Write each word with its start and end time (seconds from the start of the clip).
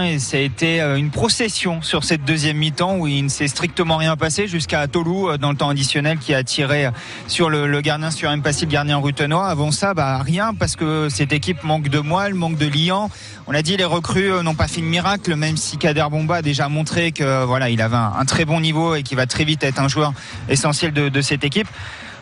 bien 0.00 0.12
et 0.12 0.18
ça 0.18 0.36
a 0.36 0.40
été 0.40 0.80
euh, 0.80 0.96
une 0.96 1.10
procession 1.10 1.82
sur 1.82 2.04
cette 2.04 2.24
deuxième 2.24 2.56
mi-temps 2.56 2.96
où 2.96 3.06
il 3.06 3.24
ne 3.24 3.28
s'est 3.28 3.48
strictement 3.48 3.96
rien 3.96 4.16
passé 4.16 4.46
jusqu'à 4.46 4.86
Tolou 4.86 5.28
euh, 5.28 5.38
dans 5.38 5.50
le 5.50 5.56
temps 5.56 5.68
additionnel 5.68 6.18
qui 6.18 6.34
a 6.34 6.42
tiré 6.42 6.88
sur 7.26 7.50
le, 7.50 7.80
gardien 7.80 8.10
sur 8.10 8.30
impassible, 8.30 8.70
le 8.70 8.74
gardien 8.74 8.98
rutenois. 8.98 9.48
Avant 9.48 9.70
ça, 9.70 9.94
bah, 9.94 10.18
rien 10.18 10.54
parce 10.54 10.76
que 10.76 11.08
cette 11.08 11.32
équipe 11.32 11.62
manque 11.64 11.88
de 11.88 11.98
moelle, 11.98 12.34
manque 12.34 12.56
de 12.56 12.66
liant. 12.66 13.10
On 13.46 13.52
l'a 13.52 13.62
dit, 13.62 13.76
les 13.76 13.84
recrues 13.84 14.42
n'ont 14.42 14.54
pas 14.54 14.68
fait 14.68 14.80
de 14.80 14.86
miracle, 14.86 15.34
même 15.34 15.56
si 15.56 15.76
Kader 15.76 16.06
Bomba 16.10 16.36
a 16.36 16.42
déjà 16.42 16.68
montré 16.68 17.12
que 17.12 17.44
voilà, 17.44 17.70
il 17.70 17.80
avait 17.82 17.96
un, 17.96 18.24
très 18.24 18.44
bon 18.44 18.60
niveau 18.60 18.94
et 18.94 19.02
qu'il 19.02 19.16
va 19.16 19.26
très 19.26 19.44
vite 19.44 19.64
être 19.64 19.80
un 19.80 19.88
joueur 19.88 20.12
essentiel 20.48 20.92
de 20.92 21.20
cette 21.20 21.44
équipe. 21.44 21.68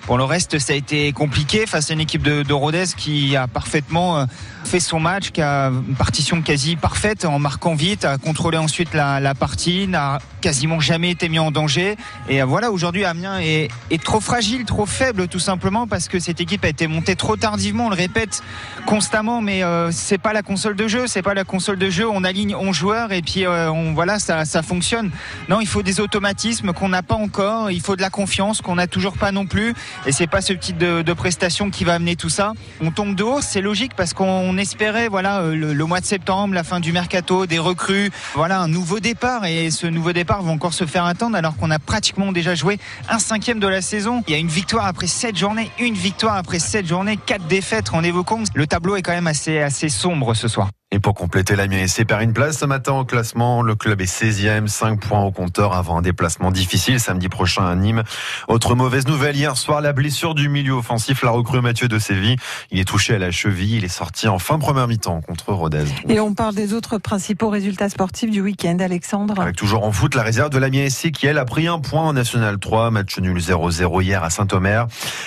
Pour 0.09 0.17
le 0.17 0.25
reste, 0.25 0.59
ça 0.59 0.73
a 0.73 0.77
été 0.77 1.13
compliqué 1.13 1.67
face 1.67 1.91
à 1.91 1.93
une 1.93 2.01
équipe 2.01 2.23
de, 2.23 2.43
de 2.43 2.55
Rodez 2.55 2.87
qui 2.97 3.37
a 3.37 3.47
parfaitement 3.47 4.27
fait 4.65 4.81
son 4.81 5.01
match, 5.01 5.31
qui 5.31 5.41
a 5.41 5.69
une 5.69 5.95
partition 5.97 6.43
quasi 6.43 6.77
parfaite 6.77 7.25
en 7.25 7.39
marquant 7.39 7.75
vite, 7.75 8.05
a 8.05 8.19
contrôlé 8.19 8.59
ensuite 8.59 8.93
la, 8.93 9.19
la 9.19 9.35
partie, 9.35 9.87
n'a 9.89 10.19
quasiment 10.41 10.79
jamais 10.79 11.11
été 11.11 11.29
mis 11.29 11.39
en 11.39 11.51
danger. 11.51 11.97
Et 12.29 12.43
voilà, 12.43 12.71
aujourd'hui, 12.71 13.05
Amiens 13.05 13.41
est, 13.41 13.69
est, 13.91 14.03
trop 14.03 14.21
fragile, 14.21 14.65
trop 14.65 14.87
faible, 14.87 15.27
tout 15.29 15.39
simplement, 15.39 15.87
parce 15.87 16.09
que 16.09 16.19
cette 16.19 16.41
équipe 16.41 16.65
a 16.65 16.69
été 16.69 16.87
montée 16.87 17.17
trop 17.17 17.37
tardivement. 17.37 17.87
On 17.87 17.91
le 17.91 17.97
répète 17.97 18.43
constamment, 18.87 19.41
mais 19.41 19.63
euh, 19.63 19.91
c'est 19.91 20.19
pas 20.19 20.33
la 20.33 20.43
console 20.43 20.77
de 20.77 20.87
jeu, 20.87 21.07
c'est 21.07 21.23
pas 21.23 21.35
la 21.35 21.45
console 21.45 21.79
de 21.79 21.89
jeu. 21.89 22.09
On 22.09 22.23
aligne 22.25 22.55
11 22.55 22.77
joueurs 22.77 23.13
et 23.13 23.23
puis 23.23 23.47
euh, 23.47 23.71
on, 23.71 23.95
voilà, 23.95 24.19
ça, 24.19 24.45
ça 24.45 24.63
fonctionne. 24.63 25.11
Non, 25.49 25.61
il 25.61 25.67
faut 25.67 25.83
des 25.83 26.01
automatismes 26.01 26.73
qu'on 26.73 26.91
n'a 26.91 27.03
pas 27.03 27.15
encore. 27.15 27.71
Il 27.71 27.81
faut 27.81 27.97
de 27.97 28.03
la 28.03 28.11
confiance 28.11 28.61
qu'on 28.61 28.77
n'a 28.77 28.87
toujours 28.87 29.17
pas 29.17 29.33
non 29.33 29.47
plus. 29.47 29.75
Et 30.07 30.13
c'est 30.13 30.27
pas 30.27 30.41
ce 30.41 30.53
type 30.53 30.79
de, 30.79 31.13
prestation 31.13 31.71
qui 31.71 31.85
va 31.85 31.95
amener 31.95 32.17
tout 32.17 32.29
ça. 32.29 32.53
On 32.81 32.91
tombe 32.91 33.15
de 33.15 33.25
haut, 33.25 33.41
c'est 33.41 33.61
logique 33.61 33.93
parce 33.97 34.15
qu'on 34.15 34.57
espérait 34.57 35.09
voilà 35.09 35.41
euh, 35.41 35.55
le, 35.55 35.85
mois 35.85 36.01
de 36.01 36.07
septembre, 36.07 36.55
la 36.55 36.63
fin 36.63 36.81
du 36.81 36.93
mercato, 36.93 37.47
des 37.47 37.59
recrues, 37.59 38.11
voilà 38.35 38.61
un 38.61 38.69
nouveau 38.69 39.01
départ 39.01 39.45
et 39.47 39.71
ce 39.71 39.87
nouveau 39.87 40.13
départ 40.13 40.43
va 40.43 40.53
encore 40.53 40.75
se 40.75 40.87
faire 40.87 41.05
attendre 41.07 41.37
alors 41.37 41.57
qu'on 41.57 41.71
a 41.71 41.79
pratiquement 41.79 42.31
déjà 42.31 42.55
joué 42.55 42.79
un 43.09 43.19
cinquième 43.19 43.59
de 43.59 43.67
la 43.67 43.83
saison. 43.83 44.23
Il 44.29 44.33
y 44.33 44.37
a 44.37 44.39
une 44.39 44.49
victoire 44.49 44.87
après 44.87 45.09
sept 45.09 45.37
journées, 45.37 45.71
une 45.81 45.95
victoire 45.95 46.37
après 46.37 46.61
sept 46.61 46.87
journées, 46.87 47.17
quatre 47.17 47.47
défaites. 47.47 47.89
Rendez-vous 47.89 48.23
compte, 48.23 48.47
le 48.55 48.67
tableau 48.67 48.97
est 48.97 49.03
quand 49.03 49.13
même 49.13 49.27
assez 49.27 49.59
assez 49.59 49.89
sombre 49.89 50.35
ce 50.35 50.47
soir. 50.47 50.69
Et 50.91 51.01
pour 51.01 51.13
compléter, 51.13 51.55
l'Amiens 51.55 51.87
SC 51.87 52.07
perd 52.07 52.23
une 52.23 52.33
place 52.33 52.57
ce 52.57 52.65
matin 52.65 52.95
au 52.95 53.05
classement. 53.05 53.61
Le 53.61 53.75
club 53.75 54.01
est 54.01 54.11
16e, 54.11 54.69
5 54.69 54.99
points 54.99 55.21
au 55.21 55.31
compteur 55.31 55.75
avant 55.75 55.99
un 55.99 56.01
déplacement 56.01 56.51
difficile 56.51 56.99
samedi 56.99 57.29
prochain 57.29 57.67
à 57.67 57.75
Nîmes. 57.75 58.05
Autre 58.49 58.75
mauvaise 58.75 59.07
nouvelle, 59.07 59.37
hier 59.37 59.55
soir, 59.59 59.83
la 59.83 59.93
blessure 59.93 60.35
du 60.35 60.49
milieu 60.49 60.73
offensif, 60.73 61.23
la 61.23 61.31
recrue 61.31 61.61
Mathieu 61.61 61.89
de 61.89 61.99
Séville. 61.99 62.37
Il 62.71 62.81
est 62.81 62.87
touché 62.87 63.17
à 63.17 63.19
la 63.19 63.31
cheville, 63.31 63.75
il 63.77 63.85
est 63.85 63.89
sorti 63.89 64.29
en 64.29 64.39
fin 64.39 64.57
de 64.57 64.63
première 64.63 64.89
mi-temps 64.89 65.21
contre 65.21 65.53
Rodez. 65.53 65.85
Et 66.09 66.21
on 66.21 66.33
parle 66.33 66.55
des 66.55 66.73
autres 66.73 66.97
principaux 66.97 67.51
résultats 67.51 67.91
sportifs 67.91 68.31
du 68.31 68.41
week-end, 68.41 68.79
Alexandre. 68.81 69.39
Avec 69.39 69.57
toujours 69.57 69.85
en 69.85 69.93
foot, 69.93 70.15
la 70.15 70.23
réserve 70.23 70.49
de 70.49 70.57
l'Amiens 70.57 70.89
SC 70.89 71.11
qui, 71.11 71.27
elle, 71.27 71.37
a 71.37 71.45
pris 71.45 71.67
un 71.67 71.81
point 71.81 72.05
en 72.05 72.13
National 72.15 72.59
3, 72.59 72.91
match 72.93 73.19
nul 73.19 73.37
0-0 73.37 74.03
hier 74.03 74.25
à 74.25 74.31
Saint-Omer. 74.31 74.87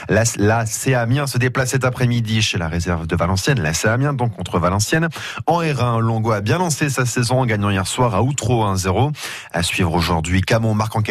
La, 0.09 0.23
la 0.38 0.66
Amiens 1.00 1.28
se 1.28 1.38
déplace 1.38 1.70
cet 1.70 1.86
après-midi 1.86 2.42
chez 2.42 2.58
la 2.58 2.68
réserve 2.68 3.06
de 3.06 3.16
Valenciennes, 3.16 3.62
la 3.62 3.73
Amiens 3.92 4.14
donc 4.14 4.36
contre 4.36 4.58
Valenciennes. 4.58 5.08
En 5.52 5.61
R1, 5.61 5.99
Longo 5.99 6.31
a 6.31 6.39
bien 6.39 6.59
lancé 6.59 6.89
sa 6.89 7.05
saison 7.05 7.41
en 7.41 7.45
gagnant 7.45 7.69
hier 7.69 7.85
soir 7.85 8.16
à 8.16 8.23
Outreau 8.23 8.63
1-0. 8.63 9.11
À 9.52 9.63
suivre 9.63 9.94
aujourd'hui, 9.94 10.39
Camon 10.39 10.73
marque 10.73 10.95
en 10.95 11.02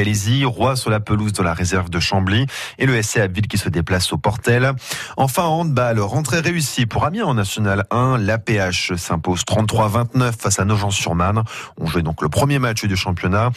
Roi 0.47 0.77
sur 0.77 0.89
la 0.89 0.99
pelouse 0.99 1.35
de 1.35 1.43
la 1.43 1.53
réserve 1.53 1.91
de 1.91 2.01
Chambly 2.01 2.47
et 2.79 2.87
le 2.87 3.03
SC 3.03 3.19
Abbeville 3.19 3.49
qui 3.49 3.59
se 3.59 3.69
déplace 3.69 4.15
au 4.15 4.17
Portel. 4.17 4.73
Enfin, 5.19 5.43
en 5.43 5.61
handball, 5.61 6.01
rentrée 6.01 6.41
réussie 6.41 6.87
pour 6.87 7.05
Amiens 7.05 7.27
en 7.27 7.35
National 7.35 7.85
1. 7.91 8.17
L'APH 8.17 8.97
s'impose 8.97 9.43
33-29 9.43 10.33
face 10.33 10.59
à 10.59 10.65
Nogent-sur-Marne. 10.65 11.45
On 11.79 11.85
jouait 11.85 12.01
donc 12.01 12.23
le 12.23 12.31
premier 12.31 12.59
match 12.59 12.83
du 12.87 12.97
championnat. 12.97 13.51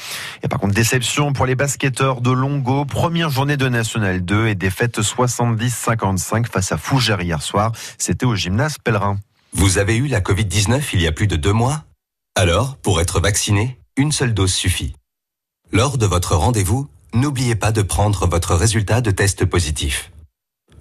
Et 0.44 0.50
par 0.50 0.60
contre, 0.60 0.74
déception 0.74 1.32
pour 1.32 1.46
les 1.46 1.56
basketteurs 1.56 2.20
de 2.20 2.32
Longo. 2.32 2.84
Première 2.84 3.30
journée 3.30 3.56
de 3.56 3.70
National 3.70 4.20
2 4.20 4.48
et 4.48 4.56
défaite 4.56 5.00
70-55 5.00 6.48
face 6.48 6.74
à 6.74 6.78
Fougères 6.78 7.22
hier 7.22 7.42
soir. 7.42 7.72
C'était 7.98 8.26
au 8.26 8.36
gymnase 8.36 8.80
Pèlerin. 8.84 9.18
Vous 9.54 9.78
avez 9.78 9.96
eu 9.96 10.08
la 10.08 10.20
Covid-19 10.20 10.84
il 10.94 11.02
y 11.02 11.08
a 11.08 11.12
plus 11.12 11.28
de 11.28 11.36
deux 11.36 11.54
mois? 11.54 11.86
Alors, 12.36 12.76
pour 12.78 13.00
être 13.00 13.20
vacciné, 13.20 13.80
une 13.96 14.12
seule 14.12 14.34
dose 14.34 14.54
suffit. 14.54 14.96
Lors 15.72 15.98
de 15.98 16.08
votre 16.08 16.36
rendez-vous, 16.36 16.90
n'oubliez 17.14 17.56
pas 17.56 17.72
de 17.72 17.84
prendre 17.84 18.28
votre 18.28 18.56
résultat 18.56 19.02
de 19.02 19.12
test 19.12 19.46
positif. 19.46 20.12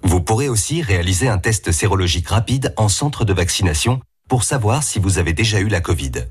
Vous 0.01 0.21
pourrez 0.21 0.49
aussi 0.49 0.81
réaliser 0.81 1.29
un 1.29 1.37
test 1.37 1.71
sérologique 1.71 2.29
rapide 2.29 2.73
en 2.75 2.89
centre 2.89 3.25
de 3.25 3.33
vaccination 3.33 4.01
pour 4.27 4.43
savoir 4.43 4.83
si 4.83 4.99
vous 4.99 5.19
avez 5.19 5.33
déjà 5.33 5.59
eu 5.59 5.67
la 5.67 5.79
Covid. 5.79 6.25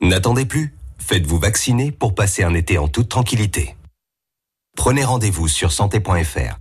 N'attendez 0.00 0.46
plus, 0.46 0.74
faites-vous 0.98 1.38
vacciner 1.38 1.92
pour 1.92 2.14
passer 2.14 2.42
un 2.42 2.54
été 2.54 2.78
en 2.78 2.88
toute 2.88 3.10
tranquillité. 3.10 3.76
Prenez 4.76 5.04
rendez-vous 5.04 5.48
sur 5.48 5.72
santé.fr. 5.72 6.58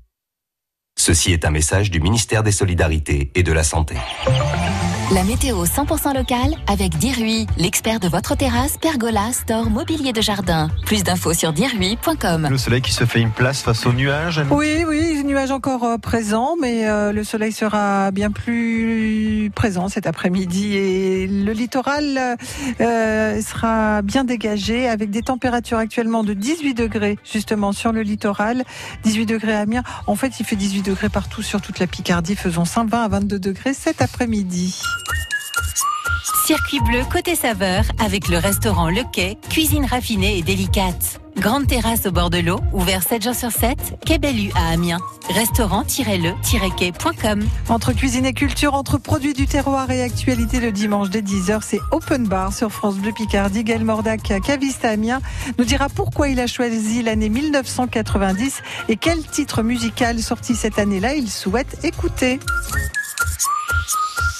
Ceci 1.05 1.33
est 1.33 1.43
un 1.43 1.49
message 1.49 1.91
du 1.91 1.99
ministère 1.99 2.43
des 2.43 2.53
Solidarités 2.53 3.29
et 3.35 3.43
de 3.43 3.51
la 3.51 3.65
Santé. 3.65 3.97
La 5.13 5.25
météo 5.25 5.65
100% 5.65 6.15
locale 6.15 6.55
avec 6.65 6.97
Dirui, 6.97 7.45
l'expert 7.57 7.99
de 7.99 8.07
votre 8.07 8.35
terrasse, 8.35 8.77
pergola, 8.77 9.33
store, 9.33 9.69
mobilier 9.69 10.13
de 10.13 10.21
jardin. 10.21 10.69
Plus 10.85 11.03
d'infos 11.03 11.33
sur 11.33 11.51
dirui.com. 11.51 12.47
Le 12.49 12.57
soleil 12.57 12.81
qui 12.81 12.93
se 12.93 13.03
fait 13.03 13.19
une 13.19 13.31
place 13.31 13.61
face 13.61 13.85
aux 13.85 13.91
nuages. 13.91 14.41
Oui, 14.49 14.85
oui, 14.87 15.15
les 15.17 15.23
nuages 15.23 15.51
encore 15.51 15.83
euh, 15.83 15.97
présents, 15.97 16.55
mais 16.59 16.87
euh, 16.87 17.11
le 17.11 17.25
soleil 17.25 17.51
sera 17.51 18.11
bien 18.11 18.31
plus 18.31 19.51
présent 19.53 19.89
cet 19.89 20.07
après-midi 20.07 20.77
et 20.77 21.27
le 21.27 21.51
littoral 21.51 22.37
euh, 22.79 23.41
sera 23.41 24.01
bien 24.01 24.23
dégagé 24.23 24.87
avec 24.87 25.09
des 25.09 25.21
températures 25.21 25.79
actuellement 25.79 26.23
de 26.23 26.33
18 26.33 26.73
degrés 26.73 27.19
justement 27.29 27.73
sur 27.73 27.91
le 27.91 28.03
littoral, 28.03 28.63
18 29.03 29.25
degrés 29.25 29.53
à 29.53 29.59
Amiens. 29.59 29.83
En 30.07 30.15
fait, 30.15 30.39
il 30.39 30.45
fait 30.45 30.55
18 30.55 30.81
degrés 30.81 30.92
partout 31.09 31.41
sur 31.41 31.61
toute 31.61 31.79
la 31.79 31.87
Picardie. 31.87 32.35
Faisons 32.35 32.65
5, 32.65 32.89
20 32.89 33.03
à 33.03 33.07
22 33.07 33.39
degrés 33.39 33.73
cet 33.73 34.01
après-midi. 34.01 34.79
Circuit 36.45 36.81
bleu 36.81 36.99
côté 37.09 37.35
saveur 37.35 37.85
avec 37.99 38.27
le 38.27 38.37
restaurant 38.37 38.89
Le 38.89 39.03
Quai, 39.13 39.37
cuisine 39.49 39.85
raffinée 39.85 40.37
et 40.37 40.41
délicate. 40.41 41.21
Grande 41.37 41.67
terrasse 41.67 42.05
au 42.05 42.11
bord 42.11 42.29
de 42.29 42.39
l'eau, 42.39 42.59
ouvert 42.73 43.01
7 43.01 43.23
jours 43.23 43.33
sur 43.33 43.49
7, 43.49 43.99
Quai 44.05 44.17
Bellu 44.17 44.51
à 44.53 44.73
Amiens. 44.73 44.99
Restaurant-le-quai.com 45.29 47.47
Entre 47.69 47.93
cuisine 47.93 48.25
et 48.25 48.33
culture, 48.33 48.73
entre 48.73 48.97
produits 48.97 49.33
du 49.33 49.47
terroir 49.47 49.89
et 49.89 50.03
actualité 50.03 50.59
le 50.59 50.73
dimanche 50.73 51.09
dès 51.09 51.21
10h, 51.21 51.61
c'est 51.63 51.79
Open 51.91 52.27
Bar 52.27 52.51
sur 52.51 52.73
France 52.73 52.97
Bleu 52.97 53.13
Picardie. 53.13 53.63
Gaël 53.63 53.85
Mordac, 53.85 54.33
caviste 54.45 54.83
à 54.83 54.89
Amiens, 54.89 55.21
nous 55.57 55.63
dira 55.63 55.87
pourquoi 55.87 56.27
il 56.27 56.41
a 56.41 56.47
choisi 56.47 57.03
l'année 57.03 57.29
1990 57.29 58.61
et 58.89 58.97
quel 58.97 59.25
titre 59.25 59.63
musical 59.63 60.19
sorti 60.19 60.55
cette 60.55 60.77
année-là 60.77 61.13
il 61.13 61.31
souhaite 61.31 61.85
écouter. 61.85 62.41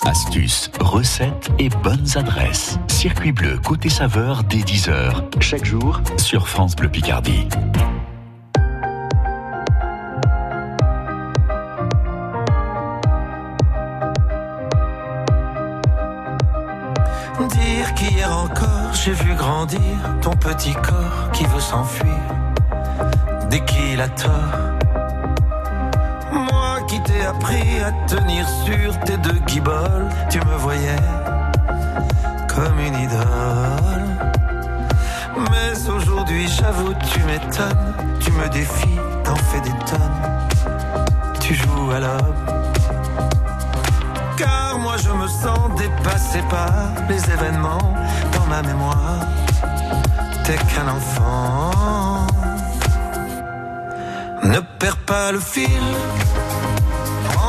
Astuces, 0.06 0.70
recettes 0.80 1.50
et 1.60 1.70
bonnes 1.70 2.06
adresses. 2.16 2.78
Circuit 2.88 3.32
bleu 3.32 3.58
côté 3.58 3.90
saveur 3.90 4.44
dès 4.44 4.58
10h. 4.58 5.40
Chaque 5.40 5.66
jour 5.66 6.02
sur 6.18 6.48
France 6.48 6.76
Bleu 6.76 6.90
Picardie. 6.90 7.48
Dire 17.50 17.94
qu'hier 17.96 18.38
encore 18.38 18.94
j'ai 18.94 19.12
vu 19.12 19.36
grandir 19.36 19.80
ton 20.22 20.32
petit 20.32 20.74
corps 20.74 21.32
qui 21.34 21.44
veut 21.46 21.60
s'enfuir 21.60 22.08
dès 23.50 23.64
qu'il 23.66 24.00
a 24.02 24.08
tort 24.08 24.63
qui 26.88 27.02
t'ai 27.02 27.26
appris 27.26 27.80
à 27.82 27.92
tenir 28.08 28.48
sur 28.66 29.00
tes 29.02 29.18
deux 29.18 29.40
guiboles. 29.48 30.08
Tu 30.30 30.40
me 30.40 30.56
voyais 30.58 31.04
comme 32.48 32.80
une 32.80 32.96
idole. 32.96 34.06
Mais 35.52 35.90
aujourd'hui, 35.90 36.48
j'avoue, 36.48 36.94
tu 37.12 37.20
m'étonnes. 37.24 37.94
Tu 38.20 38.32
me 38.32 38.48
défies, 38.50 39.00
t'en 39.24 39.36
fais 39.36 39.62
des 39.62 39.78
tonnes. 39.86 40.22
Tu 41.40 41.54
joues 41.56 41.92
à 41.92 42.00
l'homme. 42.00 42.36
Car 44.38 44.78
moi, 44.80 44.96
je 44.98 45.10
me 45.10 45.28
sens 45.28 45.76
dépassé 45.78 46.42
par 46.50 46.72
les 47.10 47.24
événements 47.32 47.94
dans 48.32 48.46
ma 48.48 48.62
mémoire. 48.62 49.20
T'es 50.44 50.56
qu'un 50.56 50.88
enfant. 50.88 51.72
Ne 54.44 54.60
perds 54.80 54.98
pas 54.98 55.32
le 55.32 55.40
fil 55.40 55.70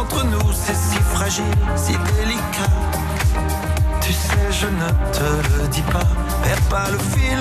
entre 0.04 0.24
nous, 0.26 0.52
c'est 0.52 0.74
si 0.74 0.98
fragile, 1.14 1.44
si 1.76 1.92
délicat. 1.92 2.72
Tu 4.02 4.12
sais, 4.12 4.50
je 4.50 4.66
ne 4.66 4.88
te 5.12 5.28
le 5.56 5.68
dis 5.68 5.82
pas, 5.82 6.06
perds 6.42 6.68
pas 6.68 6.90
le 6.90 6.98
fil. 6.98 7.38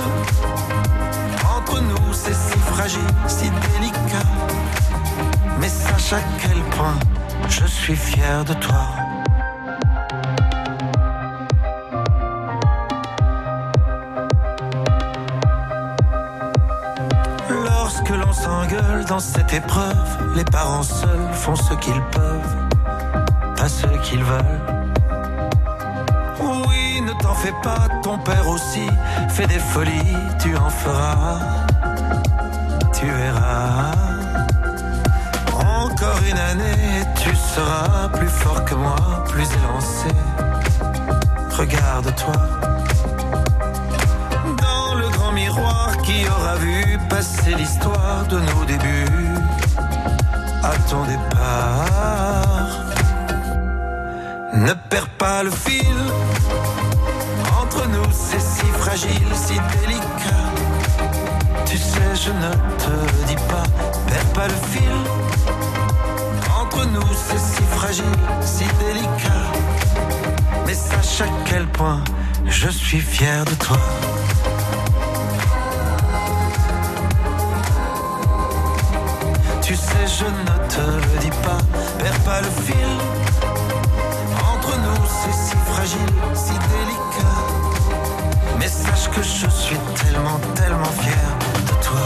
Entre 1.57 1.81
nous, 1.81 2.13
c'est 2.13 2.33
si 2.33 2.57
fragile, 2.60 3.01
si 3.27 3.50
délicat. 3.50 4.27
Mais 5.60 5.68
sache 5.68 6.13
à 6.13 6.21
quel 6.42 6.62
point 6.75 6.98
je 7.50 7.65
suis 7.65 7.95
fier 7.95 8.45
de 8.45 8.54
toi. 8.54 9.03
Dans 19.13 19.19
cette 19.19 19.54
épreuve. 19.54 20.33
Les 20.36 20.44
parents 20.44 20.81
seuls 20.81 21.33
font 21.33 21.56
ce 21.56 21.75
qu'ils 21.75 22.01
peuvent, 22.18 22.56
pas 23.56 23.69
ce 23.69 23.86
qu'ils 24.06 24.24
veulent. 24.24 24.62
Oui, 26.42 27.00
ne 27.01 27.13
t'en 27.21 27.36
fais 27.36 27.54
pas, 27.62 27.88
ton 28.01 28.18
père 28.18 28.48
aussi 28.48 28.88
fait 29.30 29.45
des 29.45 29.60
folies, 29.60 30.18
tu 30.42 30.57
en 30.57 30.69
feras, 30.69 31.38
tu 32.98 33.06
verras. 33.06 33.92
Encore 35.86 36.21
une 36.31 36.39
année 36.39 37.06
tu 37.15 37.36
seras 37.36 38.10
plus 38.10 38.33
fort 38.42 38.65
que 38.65 38.74
moi, 38.74 38.95
plus 39.27 39.48
élancé. 39.60 40.10
Regarde-toi 41.60 42.73
qui 46.04 46.26
aura 46.28 46.56
vu 46.56 46.98
passer 47.10 47.56
l'histoire 47.56 48.26
de 48.30 48.38
nos 48.40 48.66
débuts 48.66 49.36
à 50.62 50.72
ton 50.90 51.04
départ. 51.06 52.70
Ne 54.54 54.74
perds 54.90 55.10
pas 55.18 55.44
le 55.44 55.52
fil. 55.52 55.98
Entre 57.62 57.88
nous, 57.88 58.10
c'est 58.12 58.42
si 58.42 58.66
fragile, 58.82 59.32
si 59.34 59.54
délicat. 59.54 60.46
Tu 61.66 61.78
sais, 61.78 62.12
je 62.24 62.32
ne 62.32 62.52
te 62.84 63.26
dis 63.28 63.42
pas. 63.52 63.64
Perds 64.08 64.34
pas 64.34 64.48
le 64.48 64.60
fil. 64.72 64.96
Entre 66.62 66.86
nous, 66.86 67.10
c'est 67.28 67.40
si 67.40 67.64
fragile, 67.78 68.18
si 68.42 68.66
délicat. 68.84 69.46
Mais 70.66 70.76
sache 70.76 71.22
à 71.22 71.30
quel 71.46 71.66
point 71.68 72.04
je 72.46 72.70
suis 72.70 73.00
fier 73.00 73.46
de 73.46 73.56
toi. 73.56 73.78
Sais, 79.94 80.07
je 80.07 80.25
ne 80.25 80.56
te 80.68 80.81
le 80.81 81.19
dis 81.19 81.36
pas. 81.42 81.57
Perds 82.00 82.19
pas 82.19 82.42
le 82.42 82.50
fil. 82.66 82.92
Entre 84.51 84.78
nous, 84.78 85.06
c'est 85.07 85.34
si 85.34 85.56
fragile, 85.72 86.13
si 86.34 86.54
délicat. 86.74 87.38
Mais 88.60 88.68
sache 88.68 89.10
que 89.10 89.22
je 89.22 89.48
suis 89.50 89.78
tellement, 90.01 90.40
tellement 90.56 90.94
fier 91.01 91.38
de 91.68 91.74
toi. 91.88 92.06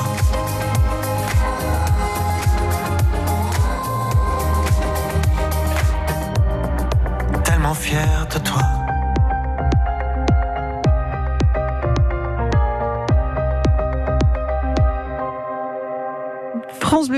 Tellement 7.43 7.73
fier 7.73 8.27
de 8.33 8.39
toi. 8.39 8.76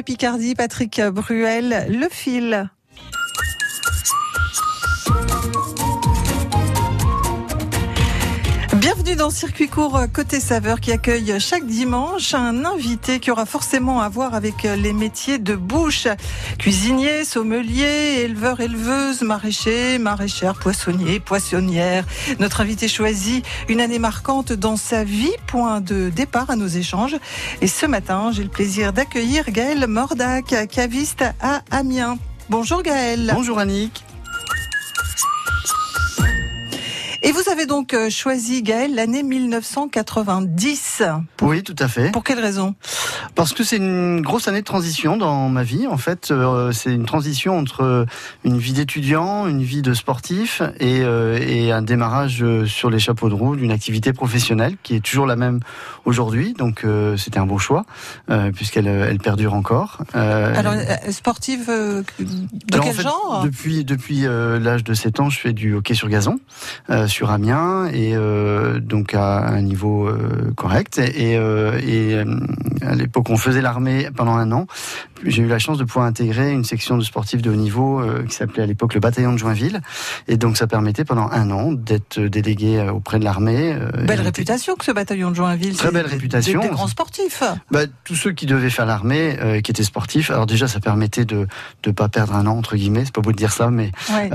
Picardie, 0.10 0.56
Patrick 0.56 1.00
Bruel, 1.00 1.86
le 1.88 2.08
fil. 2.10 2.68
Dans 9.18 9.32
Circuit 9.32 9.68
court 9.68 10.00
côté 10.14 10.40
saveur 10.40 10.80
qui 10.80 10.92
accueille 10.92 11.40
chaque 11.40 11.66
dimanche 11.66 12.34
un 12.34 12.64
invité 12.64 13.20
qui 13.20 13.32
aura 13.32 13.46
forcément 13.46 14.02
à 14.02 14.08
voir 14.08 14.36
avec 14.36 14.64
les 14.64 14.94
métiers 14.94 15.40
de 15.40 15.56
bouche. 15.56 16.08
Cuisinier, 16.58 17.26
sommelier, 17.26 18.22
éleveur, 18.24 18.60
éleveuse, 18.60 19.22
maraîcher, 19.22 19.98
maraîchère, 19.98 20.54
poissonnier, 20.54 21.20
poissonnière. 21.20 22.06
Notre 22.40 22.62
invité 22.62 22.88
choisit 22.88 23.44
une 23.68 23.82
année 23.82 24.00
marquante 24.00 24.54
dans 24.54 24.78
sa 24.78 25.04
vie, 25.04 25.34
point 25.48 25.82
de 25.82 26.10
départ 26.10 26.50
à 26.50 26.56
nos 26.56 26.68
échanges. 26.68 27.18
Et 27.62 27.68
ce 27.68 27.86
matin, 27.86 28.32
j'ai 28.32 28.44
le 28.44 28.50
plaisir 28.50 28.94
d'accueillir 28.94 29.52
Gaël 29.52 29.88
Mordac, 29.88 30.56
caviste 30.70 31.24
à 31.42 31.62
Amiens. 31.72 32.18
Bonjour 32.50 32.84
Gaël. 32.84 33.32
Bonjour 33.34 33.60
Annick. 33.60 34.04
Et 37.22 37.32
vous 37.34 37.50
avez 37.52 37.66
donc 37.66 37.94
euh, 37.94 38.10
choisi, 38.10 38.64
Gaël, 38.64 38.96
l'année 38.96 39.24
1990. 39.24 41.04
Oui, 41.42 41.64
tout 41.64 41.76
à 41.78 41.88
fait. 41.90 42.12
Pour 42.12 42.24
quelle 42.24 42.40
raison? 42.40 42.76
Parce 43.36 43.54
que 43.54 43.64
c'est 43.64 43.76
une 43.76 44.22
grosse 44.22 44.48
année 44.48 44.62
de 44.62 44.66
transition 44.66 45.18
dans 45.18 45.50
ma 45.50 45.64
vie. 45.64 45.86
En 45.88 45.98
fait, 45.98 46.32
euh, 46.32 46.72
c'est 46.72 46.94
une 46.94 47.06
transition 47.06 47.58
entre 47.58 48.06
une 48.46 48.58
vie 48.58 48.72
d'étudiant, 48.74 49.48
une 49.48 49.64
vie 49.64 49.82
de 49.82 49.94
sportif 49.94 50.62
et, 50.80 51.02
euh, 51.02 51.38
et 51.42 51.72
un 51.74 51.82
démarrage 51.82 52.42
euh, 52.42 52.66
sur 52.66 52.90
les 52.90 53.00
chapeaux 53.00 53.28
de 53.28 53.34
roue 53.34 53.56
d'une 53.58 53.72
activité 53.72 54.14
professionnelle 54.14 54.78
qui 54.82 54.96
est 54.96 55.02
toujours 55.02 55.26
la 55.26 55.36
même 55.36 55.60
aujourd'hui. 56.06 56.54
Donc, 56.54 56.86
euh, 56.86 57.18
c'était 57.18 57.40
un 57.40 57.46
bon 57.46 57.58
choix 57.58 57.86
euh, 58.30 58.52
puisqu'elle 58.52 58.88
elle 58.88 59.20
perdure 59.20 59.54
encore. 59.54 60.04
Euh, 60.16 60.54
Alors, 60.56 60.74
euh, 60.74 61.12
sportive 61.12 61.66
euh, 61.70 62.02
de 62.20 62.26
Alors, 62.74 62.86
en 62.86 62.88
quel 62.88 62.96
fait, 62.96 63.04
genre? 63.04 63.42
Depuis, 63.44 63.84
depuis 63.84 64.26
euh, 64.26 64.58
l'âge 64.60 64.86
de 64.86 64.94
7 64.94 65.20
ans, 65.20 65.30
je 65.30 65.40
fais 65.40 65.52
du 65.52 65.74
hockey 65.74 65.94
sur 65.96 66.08
gazon 66.08 66.40
euh, 66.90 67.08
sur 67.10 67.32
Amiens 67.32 67.90
et 67.92 68.16
euh, 68.16 68.80
donc 68.80 69.14
à 69.14 69.48
un 69.48 69.62
niveau 69.62 70.08
euh, 70.08 70.52
correct. 70.56 71.00
Et, 71.00 71.38
euh, 71.38 72.24
à 72.82 72.96
l'époque, 72.96 73.30
on 73.30 73.38
faisait 73.38 73.62
l'armée 73.62 74.10
pendant 74.16 74.36
un 74.36 74.52
an. 74.52 74.68
J'ai 75.26 75.42
eu 75.44 75.48
la 75.48 75.60
chance 75.60 75.78
de 75.78 75.84
pouvoir 75.84 76.06
intégrer 76.06 76.52
une 76.52 76.64
section 76.64 76.98
de 76.98 77.04
sportifs 77.04 77.42
de 77.42 77.50
haut 77.52 77.56
niveau 77.56 78.00
euh, 78.00 78.24
qui 78.26 78.36
s'appelait 78.36 78.64
à 78.64 78.66
l'époque 78.66 78.94
le 78.94 79.02
bataillon 79.02 79.34
de 79.34 79.38
Joinville. 79.38 79.82
Et 80.30 80.38
donc, 80.38 80.56
ça 80.56 80.66
permettait 80.66 81.04
pendant 81.04 81.30
un 81.30 81.52
an 81.52 81.74
d'être 81.74 82.20
délégué 82.22 82.78
euh, 82.80 82.92
auprès 82.94 83.20
de 83.20 83.26
l'armée. 83.26 83.74
euh, 83.74 84.06
Belle 84.06 84.22
réputation 84.22 84.76
que 84.76 84.86
ce 84.86 84.92
bataillon 84.92 85.32
de 85.32 85.36
Joinville. 85.36 85.76
Très 85.76 85.92
belle 85.92 86.06
réputation. 86.06 86.62
Des, 86.62 86.68
des 86.70 86.74
grands 86.74 86.88
sportifs. 86.88 87.44
bah, 87.72 87.82
tous 88.06 88.16
ceux 88.16 88.32
qui 88.32 88.46
devaient 88.46 88.70
faire 88.70 88.86
l'armée, 88.86 89.38
euh, 89.42 89.60
qui 89.62 89.72
étaient 89.72 89.84
sportifs. 89.84 90.32
Alors 90.32 90.46
déjà, 90.46 90.68
ça 90.70 90.80
permettait 90.80 91.26
de 91.26 91.48
ne 91.86 91.92
pas 91.92 92.08
perdre 92.08 92.34
un 92.36 92.48
an 92.48 92.58
entre 92.58 92.78
guillemets. 92.78 93.04
C'est 93.04 93.14
pas 93.14 93.22
beau 93.22 93.32
de 93.34 93.38
dire 93.38 93.52
ça, 93.52 93.70
mais 93.70 93.92
Ouais. 94.10 94.30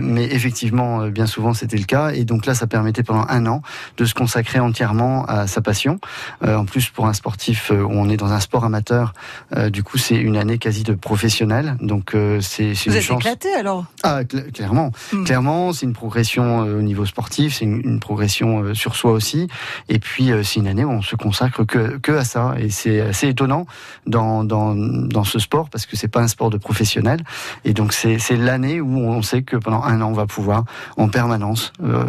mais 0.00 0.24
effectivement, 0.24 1.06
bien 1.08 1.26
souvent, 1.26 1.54
c'était 1.54 1.76
le 1.76 1.84
cas. 1.84 2.10
Et 2.10 2.24
donc 2.24 2.46
là, 2.46 2.54
ça 2.54 2.66
permettait 2.66 3.02
pendant 3.04 3.24
un 3.28 3.46
an 3.46 3.62
de 3.96 4.04
se 4.04 4.14
consacrer 4.14 4.58
entièrement 4.58 5.24
à 5.26 5.46
sa 5.46 5.60
passion. 5.60 5.98
En 6.44 6.64
plus, 6.64 6.88
pour 6.90 7.06
un 7.06 7.12
sportif, 7.12 7.70
on 7.90 8.08
est 8.08 8.16
dans 8.16 8.32
un 8.32 8.40
sport 8.40 8.64
amateur. 8.64 9.12
euh, 9.56 9.70
du 9.70 9.82
coup, 9.82 9.98
c'est 9.98 10.16
une 10.16 10.36
année 10.36 10.58
quasi 10.58 10.82
de 10.82 10.94
professionnel. 10.94 11.76
Donc 11.80 12.14
euh, 12.14 12.40
c'est 12.40 12.72
une 12.86 12.92
êtes 12.92 13.02
chance. 13.02 13.20
éclaté 13.20 13.52
alors? 13.54 13.84
Ah, 14.02 14.22
cl- 14.22 14.50
clairement. 14.52 14.92
Hmm. 15.12 15.24
Clairement, 15.24 15.72
c'est 15.72 15.86
une 15.86 15.92
progression 15.92 16.64
euh, 16.66 16.78
au 16.78 16.82
niveau 16.82 17.06
sportif, 17.06 17.56
c'est 17.56 17.64
une, 17.64 17.80
une 17.84 18.00
progression 18.00 18.74
sur 18.74 18.96
soi 18.96 19.12
aussi. 19.12 19.48
Et 19.88 19.98
puis, 19.98 20.30
c'est 20.42 20.60
une 20.60 20.66
année 20.68 20.84
où 20.84 20.90
on 20.90 21.02
se 21.02 21.16
consacre 21.16 21.64
que, 21.64 21.98
que 21.98 22.12
à 22.12 22.24
ça. 22.24 22.54
Et 22.58 22.70
c'est 22.70 23.00
assez 23.00 23.28
étonnant 23.28 23.66
dans, 24.06 24.44
dans, 24.44 24.74
dans 24.74 25.24
ce 25.24 25.38
sport 25.38 25.68
parce 25.70 25.86
que 25.86 25.96
c'est 25.96 26.08
pas 26.08 26.20
un 26.20 26.28
sport 26.28 26.50
de 26.50 26.56
professionnel. 26.58 27.20
Et 27.64 27.72
donc, 27.72 27.92
c'est 27.92 28.18
l'année 28.36 28.80
où 28.80 28.98
on 28.98 29.22
sait 29.22 29.42
que 29.42 29.56
pendant 29.56 29.82
un 29.82 30.00
an, 30.00 30.08
on 30.10 30.12
va 30.12 30.26
pouvoir 30.26 30.64
en 30.96 31.08
permanence 31.08 31.72
euh, 31.82 32.04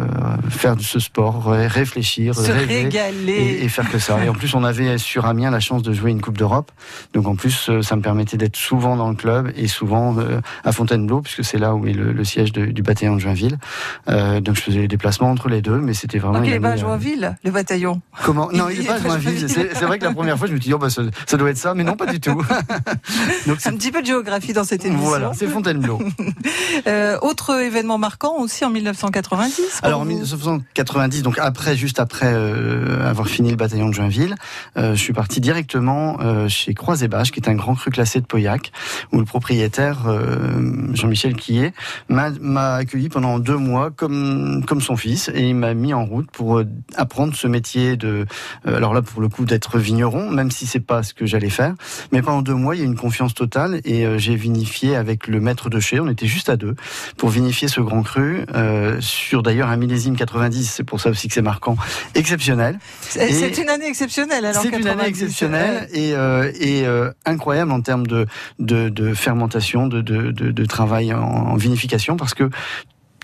faire 0.48 0.76
de 0.76 0.82
ce 0.82 0.98
sport, 0.98 1.44
ré- 1.46 1.66
réfléchir, 1.66 2.34
Se 2.34 2.50
rêver. 2.50 2.84
régaler. 2.84 3.32
Et, 3.32 3.64
et 3.64 3.68
faire 3.68 3.90
que 3.90 3.98
ça. 3.98 4.24
Et 4.24 4.28
en 4.28 4.34
plus, 4.34 4.54
on 4.54 4.64
avait 4.64 4.98
sur 4.98 5.26
Amiens 5.26 5.50
la 5.50 5.60
chance 5.66 5.82
de 5.82 5.92
jouer 5.92 6.10
une 6.10 6.20
Coupe 6.20 6.38
d'Europe. 6.38 6.70
Donc 7.12 7.26
en 7.26 7.36
plus, 7.36 7.68
euh, 7.68 7.82
ça 7.82 7.96
me 7.96 8.02
permettait 8.02 8.36
d'être 8.36 8.56
souvent 8.56 8.96
dans 8.96 9.08
le 9.10 9.16
club 9.16 9.52
et 9.56 9.68
souvent 9.68 10.16
euh, 10.18 10.40
à 10.64 10.72
Fontainebleau, 10.72 11.20
puisque 11.20 11.44
c'est 11.44 11.58
là 11.58 11.74
où 11.74 11.86
est 11.86 11.92
le, 11.92 12.12
le 12.12 12.24
siège 12.24 12.52
de- 12.52 12.66
du 12.66 12.82
bataillon 12.82 13.14
de 13.16 13.20
Joinville. 13.20 13.58
Euh, 14.08 14.40
donc 14.40 14.56
je 14.56 14.60
faisais 14.62 14.80
les 14.80 14.88
déplacements 14.88 15.30
entre 15.30 15.48
les 15.48 15.60
deux, 15.62 15.78
mais 15.78 15.94
c'était 15.94 16.18
vraiment. 16.18 16.38
Donc 16.38 16.46
il 16.48 16.52
est 16.54 16.60
pas 16.60 16.70
à 16.70 16.76
Joinville, 16.76 17.36
le 17.44 17.50
bataillon. 17.50 18.00
Comment? 18.24 18.48
Non, 18.52 18.68
Il 18.68 18.76
il 18.78 18.84
est 18.84 18.86
pas 18.86 18.94
à 18.94 18.98
Joinville. 19.00 19.48
C'est 19.48 19.84
vrai 19.84 19.98
que 19.98 20.04
la 20.04 20.12
première 20.12 20.38
fois, 20.38 20.46
je 20.46 20.52
me 20.52 20.58
suis 20.60 20.68
dit, 20.68 20.74
oh, 20.74 20.78
bah, 20.78 20.90
ça, 20.90 21.02
ça 21.26 21.36
doit 21.36 21.50
être 21.50 21.56
ça, 21.58 21.74
mais 21.74 21.84
non, 21.84 21.96
pas 21.96 22.06
du 22.06 22.20
tout. 22.20 22.40
donc 23.46 23.58
Un 23.66 23.72
petit 23.76 23.90
peu 23.90 24.00
de 24.02 24.06
géographie 24.06 24.52
dans 24.52 24.64
cette 24.64 24.84
émission. 24.84 25.06
voilà, 25.06 25.32
c'est 25.34 25.46
Fontainebleau. 25.48 26.00
Euh, 26.86 27.16
autre 27.22 27.60
événement 27.62 27.96
marquant 27.98 28.34
aussi 28.38 28.64
en 28.64 28.70
1990. 28.70 29.56
pour 29.78 29.84
Alors 29.86 30.00
en 30.00 30.04
vous 30.04 30.10
1990, 30.10 31.22
donc 31.22 31.38
après, 31.38 31.74
juste 31.76 31.98
après 32.00 32.26
euh, 32.32 33.08
avoir 33.08 33.28
fini 33.28 33.50
le 33.50 33.56
bataillon 33.56 33.88
de 33.88 33.94
Joinville, 33.94 34.34
je 34.76 34.94
suis 34.94 35.12
parti 35.12 35.40
directement 35.56 36.18
euh, 36.20 36.48
chez 36.50 36.74
Croix-et-Bâche, 36.74 37.30
qui 37.32 37.40
est 37.40 37.48
un 37.48 37.54
grand 37.54 37.74
cru 37.74 37.90
classé 37.90 38.20
de 38.20 38.26
Pauillac, 38.26 38.72
où 39.12 39.18
le 39.18 39.24
propriétaire 39.24 40.00
euh, 40.06 40.92
Jean-Michel 40.92 41.34
Quillet 41.34 41.72
m'a 42.10 42.28
m'a 42.42 42.74
accueilli 42.74 43.08
pendant 43.08 43.38
deux 43.38 43.56
mois 43.56 43.90
comme 43.90 44.62
comme 44.66 44.82
son 44.82 44.96
fils 44.96 45.30
et 45.34 45.40
il 45.48 45.54
m'a 45.54 45.72
mis 45.72 45.94
en 45.94 46.04
route 46.04 46.30
pour 46.30 46.58
euh, 46.58 46.66
apprendre 46.96 47.34
ce 47.34 47.46
métier 47.48 47.96
de. 47.96 48.26
alors 48.66 48.92
là, 48.92 49.00
pour 49.00 49.22
le 49.22 49.28
coup, 49.30 49.46
d'être 49.46 49.78
vigneron, 49.78 50.30
même 50.30 50.50
si 50.50 50.66
c'est 50.66 50.80
pas 50.80 51.02
ce 51.02 51.14
que 51.14 51.24
j'allais 51.24 51.48
faire, 51.48 51.74
mais 52.12 52.20
pendant 52.20 52.42
deux 52.42 52.54
mois, 52.54 52.74
il 52.76 52.80
y 52.80 52.82
a 52.82 52.84
eu 52.84 52.88
une 52.88 52.96
confiance 52.96 53.32
totale 53.32 53.80
et 53.86 54.04
j'ai 54.18 54.36
vinifié 54.36 54.94
avec 54.94 55.26
le 55.26 55.40
maître 55.40 55.70
de 55.70 55.80
chez. 55.80 56.00
On 56.00 56.08
était 56.08 56.26
juste 56.26 56.50
à 56.50 56.56
deux 56.56 56.74
pour 57.16 57.30
vinifier 57.30 57.68
ce 57.68 57.80
grand 57.80 58.02
cru 58.02 58.44
euh, 58.54 59.00
sur 59.00 59.42
d'ailleurs 59.42 59.70
un 59.70 59.76
millésime 59.78 60.16
90. 60.16 60.70
C'est 60.70 60.84
pour 60.84 61.00
ça 61.00 61.08
aussi 61.08 61.28
que 61.28 61.34
c'est 61.34 61.40
marquant, 61.42 61.76
exceptionnel. 62.14 62.78
C'est 63.00 63.30
et- 63.30 63.60
une 63.62 63.70
année 63.70 63.86
exceptionnelle 63.86 64.44
alors. 64.44 64.60
C'est 64.60 64.68
une 64.68 64.74
année 64.86 65.12
90, 65.12 65.12
et, 65.92 66.14
euh, 66.14 66.50
et 66.60 66.86
euh, 66.86 67.10
incroyable 67.24 67.72
en 67.72 67.80
termes 67.80 68.06
de, 68.06 68.26
de, 68.58 68.88
de 68.88 69.14
fermentation, 69.14 69.86
de, 69.86 70.00
de, 70.00 70.30
de, 70.30 70.50
de 70.50 70.64
travail 70.64 71.12
en, 71.12 71.22
en 71.22 71.56
vinification, 71.56 72.16
parce 72.16 72.34
que 72.34 72.50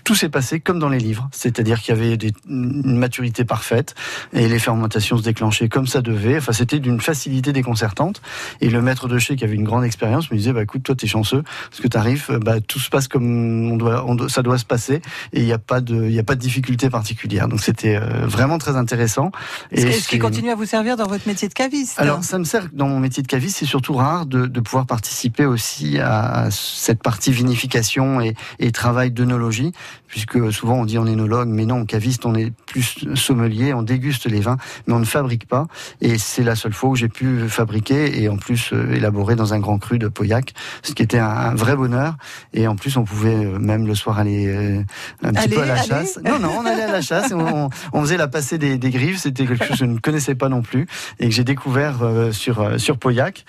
tout 0.03 0.15
s'est 0.15 0.29
passé 0.29 0.59
comme 0.59 0.79
dans 0.79 0.89
les 0.89 0.99
livres, 0.99 1.29
c'est-à-dire 1.31 1.81
qu'il 1.81 1.95
y 1.95 1.97
avait 1.97 2.17
des, 2.17 2.33
une 2.49 2.97
maturité 2.97 3.45
parfaite 3.45 3.95
et 4.33 4.47
les 4.47 4.59
fermentations 4.59 5.17
se 5.17 5.23
déclenchaient 5.23 5.69
comme 5.69 5.87
ça 5.87 6.01
devait. 6.01 6.37
Enfin, 6.37 6.51
c'était 6.51 6.79
d'une 6.79 6.99
facilité 6.99 7.53
déconcertante. 7.53 8.21
Et 8.61 8.69
le 8.69 8.81
maître 8.81 9.07
de 9.07 9.17
chez 9.17 9.35
qui 9.35 9.43
avait 9.43 9.55
une 9.55 9.63
grande 9.63 9.83
expérience 9.83 10.29
me 10.31 10.37
disait, 10.37 10.53
bah 10.53 10.63
écoute, 10.63 10.83
toi 10.83 10.95
t'es 10.95 11.07
chanceux 11.07 11.43
parce 11.69 11.81
que 11.81 11.87
t'arrives, 11.87 12.39
bah 12.41 12.59
tout 12.61 12.79
se 12.79 12.89
passe 12.89 13.07
comme 13.07 13.71
on 13.71 13.77
doit, 13.77 14.05
on 14.07 14.27
ça 14.27 14.41
doit 14.41 14.57
se 14.57 14.65
passer 14.65 15.01
et 15.31 15.39
il 15.39 15.45
n'y 15.45 15.53
a 15.53 15.57
pas 15.57 15.81
de, 15.81 16.07
il 16.09 16.19
a 16.19 16.23
pas 16.23 16.35
de 16.35 16.41
difficulté 16.41 16.89
particulière. 16.89 17.47
Donc 17.47 17.61
c'était 17.61 17.95
euh, 17.95 18.25
vraiment 18.25 18.57
très 18.57 18.75
intéressant. 18.75 19.31
Et 19.71 19.91
ce 19.91 20.07
qui 20.07 20.19
continue 20.19 20.49
à 20.49 20.55
vous 20.55 20.65
servir 20.65 20.97
dans 20.97 21.07
votre 21.07 21.27
métier 21.27 21.47
de 21.47 21.53
caviste. 21.53 21.99
Alors 21.99 22.23
ça 22.23 22.37
me 22.39 22.43
sert 22.43 22.67
dans 22.73 22.87
mon 22.87 22.99
métier 22.99 23.23
de 23.23 23.27
caviste, 23.27 23.57
c'est 23.57 23.65
surtout 23.65 23.93
rare 23.93 24.25
de, 24.25 24.45
de, 24.45 24.59
pouvoir 24.59 24.85
participer 24.85 25.45
aussi 25.45 25.99
à 25.99 26.49
cette 26.51 27.03
partie 27.03 27.31
vinification 27.31 28.21
et, 28.21 28.35
et 28.59 28.71
travail 28.71 29.11
d'œnologie 29.11 29.73
puisque 30.07 30.51
souvent 30.51 30.81
on 30.81 30.85
dit 30.85 30.97
on 30.97 31.07
est 31.07 31.13
énologue, 31.13 31.47
mais 31.49 31.65
non, 31.65 31.85
caviste, 31.85 32.25
on 32.25 32.35
est 32.35 32.51
plus 32.67 33.05
sommelier, 33.15 33.73
on 33.73 33.81
déguste 33.81 34.25
les 34.27 34.41
vins, 34.41 34.57
mais 34.87 34.93
on 34.93 34.99
ne 34.99 35.05
fabrique 35.05 35.47
pas. 35.47 35.67
Et 36.01 36.17
c'est 36.17 36.43
la 36.43 36.55
seule 36.55 36.73
fois 36.73 36.91
où 36.91 36.95
j'ai 36.95 37.09
pu 37.09 37.49
fabriquer 37.49 38.21
et 38.21 38.29
en 38.29 38.37
plus 38.37 38.73
euh, 38.73 38.93
élaborer 38.93 39.35
dans 39.35 39.53
un 39.53 39.59
grand 39.59 39.77
cru 39.79 39.99
de 39.99 40.07
Pauillac, 40.07 40.53
ce 40.81 40.93
qui 40.93 41.01
était 41.01 41.19
un, 41.19 41.55
vrai 41.55 41.75
bonheur. 41.75 42.15
Et 42.53 42.67
en 42.67 42.75
plus, 42.75 42.97
on 42.97 43.03
pouvait 43.03 43.45
euh, 43.45 43.57
même 43.59 43.87
le 43.87 43.95
soir 43.95 44.19
aller 44.19 44.47
euh, 44.47 44.83
un 45.23 45.33
petit 45.33 45.49
peu 45.49 45.61
à 45.61 45.65
la 45.65 45.81
chasse. 45.81 46.19
Non, 46.23 46.39
non, 46.39 46.51
on 46.59 46.65
allait 46.65 46.83
à 46.83 46.91
la 46.91 47.01
chasse 47.01 47.31
et 47.31 47.35
on, 47.35 47.69
faisait 48.03 48.17
la 48.17 48.27
passée 48.27 48.57
des, 48.57 48.77
des 48.77 48.89
griffes. 48.91 49.17
C'était 49.17 49.45
quelque 49.45 49.65
chose 49.65 49.77
que 49.77 49.77
je 49.77 49.85
ne 49.85 49.97
connaissais 49.97 50.35
pas 50.35 50.49
non 50.49 50.61
plus 50.61 50.87
et 51.19 51.29
que 51.29 51.33
j'ai 51.33 51.43
découvert 51.43 51.95
sur 52.31 52.79
sur 52.79 52.97
Pauillac. 52.97 53.45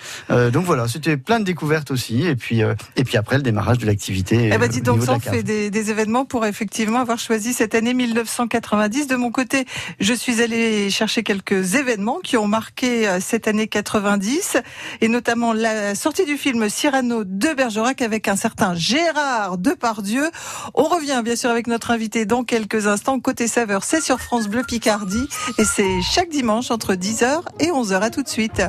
donc 0.53 0.65
voilà, 0.65 0.87
c'était 0.87 1.17
plein 1.17 1.41
de 1.41 1.45
découvertes 1.45 1.91
aussi. 1.91 2.25
Et 2.27 2.37
puis 2.37 2.63
et 2.97 3.05
puis 3.05 3.17
après 3.17 3.37
le 3.37 3.43
démarrage 3.43 3.79
de 3.79 3.87
l'activité. 3.87 4.51
Eh 4.53 4.59
ben, 4.59 4.69
dis 4.69 4.81
donc, 4.81 5.03
ça 5.03 5.19
fait 5.19 5.43
des, 5.43 5.71
des 5.71 5.91
événements 5.91 6.25
pour 6.25 6.34
effectivement 6.43 6.99
avoir 6.99 7.19
choisi 7.19 7.53
cette 7.53 7.75
année 7.75 7.95
1990. 7.95 9.07
De 9.07 9.17
mon 9.17 9.31
côté, 9.31 9.67
je 10.01 10.13
suis 10.13 10.43
allée 10.43 10.91
chercher 10.91 11.23
quelques 11.23 11.75
événements 11.75 12.19
qui 12.19 12.37
ont 12.37 12.49
marqué 12.49 13.07
euh, 13.07 13.19
cette 13.21 13.47
année 13.47 13.69
90 13.69 14.57
et 15.01 15.09
notamment 15.09 15.53
la 15.53 15.95
sortie 15.95 16.25
du 16.25 16.37
film 16.37 16.69
Cyrano 16.69 17.23
de 17.25 17.55
Bergerac 17.55 18.03
avec 18.03 18.27
un 18.27 18.37
certain 18.37 18.75
Gérard 18.75 19.59
Depardieu. 19.59 20.29
On 20.75 20.85
revient 20.85 21.23
bien 21.25 21.37
sûr 21.37 21.51
avec 21.51 21.69
notre 21.69 21.93
invité 21.93 22.27
dans 22.27 22.43
quelques 22.43 22.89
instants. 22.89 23.21
Côté 23.21 23.47
saveur, 23.47 23.85
c'est 23.85 24.01
sur 24.01 24.21
France 24.21 24.49
Bleu 24.49 24.65
Picardie 24.67 25.29
et 25.59 25.65
c'est 25.65 26.03
chaque 26.03 26.31
dimanche 26.31 26.71
entre 26.71 26.95
10h 26.95 27.43
et 27.61 27.69
11h. 27.69 28.01
À 28.01 28.11
tout 28.11 28.23
de 28.23 28.29
suite. 28.29 28.63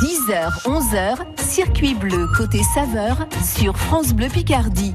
10h, 0.00 0.62
11h, 0.64 1.16
circuit 1.36 1.94
bleu 1.94 2.26
côté 2.36 2.60
saveur 2.74 3.26
sur 3.42 3.76
France 3.76 4.14
Bleu 4.14 4.28
Picardie. 4.28 4.94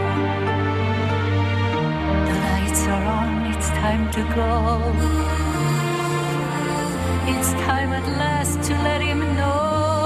Lights 2.51 2.83
are 2.87 3.05
on 3.05 3.31
it's 3.53 3.69
time 3.69 4.11
to 4.11 4.21
go. 4.35 4.49
It's 7.33 7.51
time 7.67 7.91
at 7.99 8.05
last 8.17 8.61
to 8.67 8.73
let 8.83 9.01
him 9.01 9.19
know. 9.37 10.00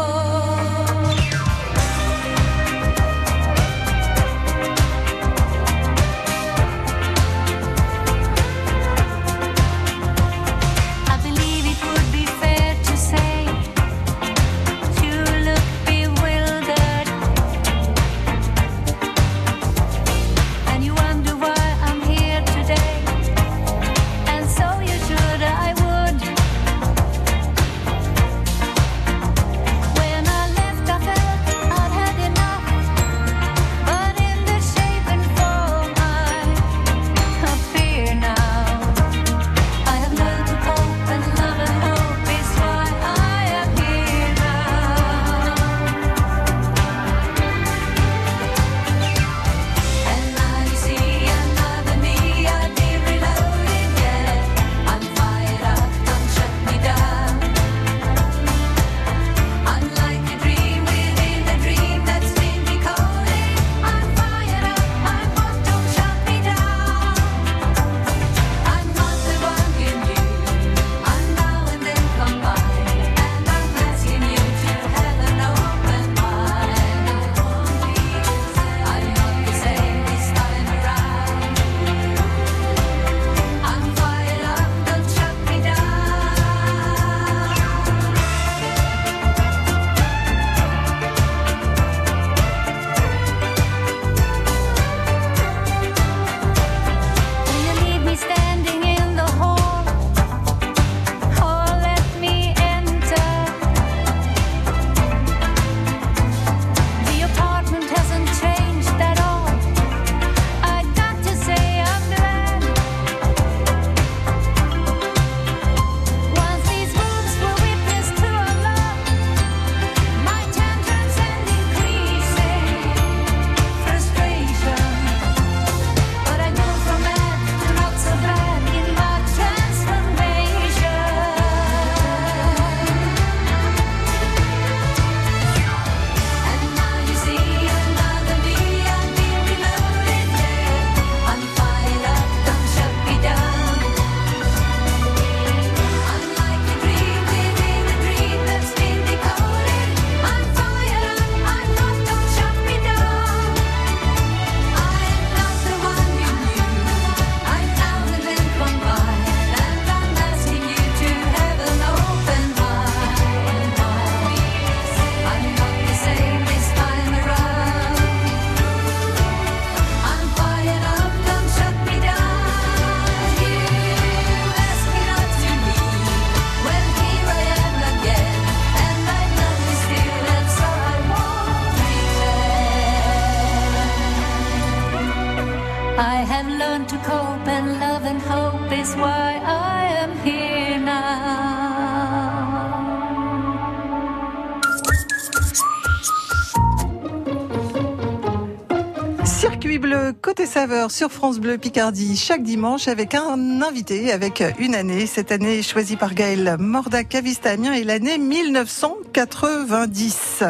Côté 200.14 200.46
saveur 200.46 200.92
sur 200.92 201.12
France 201.12 201.40
Bleu 201.40 201.58
Picardie 201.58 202.16
chaque 202.16 202.44
dimanche 202.44 202.88
avec 202.88 203.16
un 203.16 203.62
invité, 203.62 204.12
avec 204.12 204.44
une 204.60 204.76
année. 204.76 205.08
Cette 205.08 205.32
année 205.32 205.64
choisie 205.64 205.96
par 205.96 206.14
Gaël 206.14 206.58
Mordac 206.60 207.10
Cavistamien 207.10 207.74
et 207.74 207.84
l'année 207.84 208.18
1990. 208.18 210.44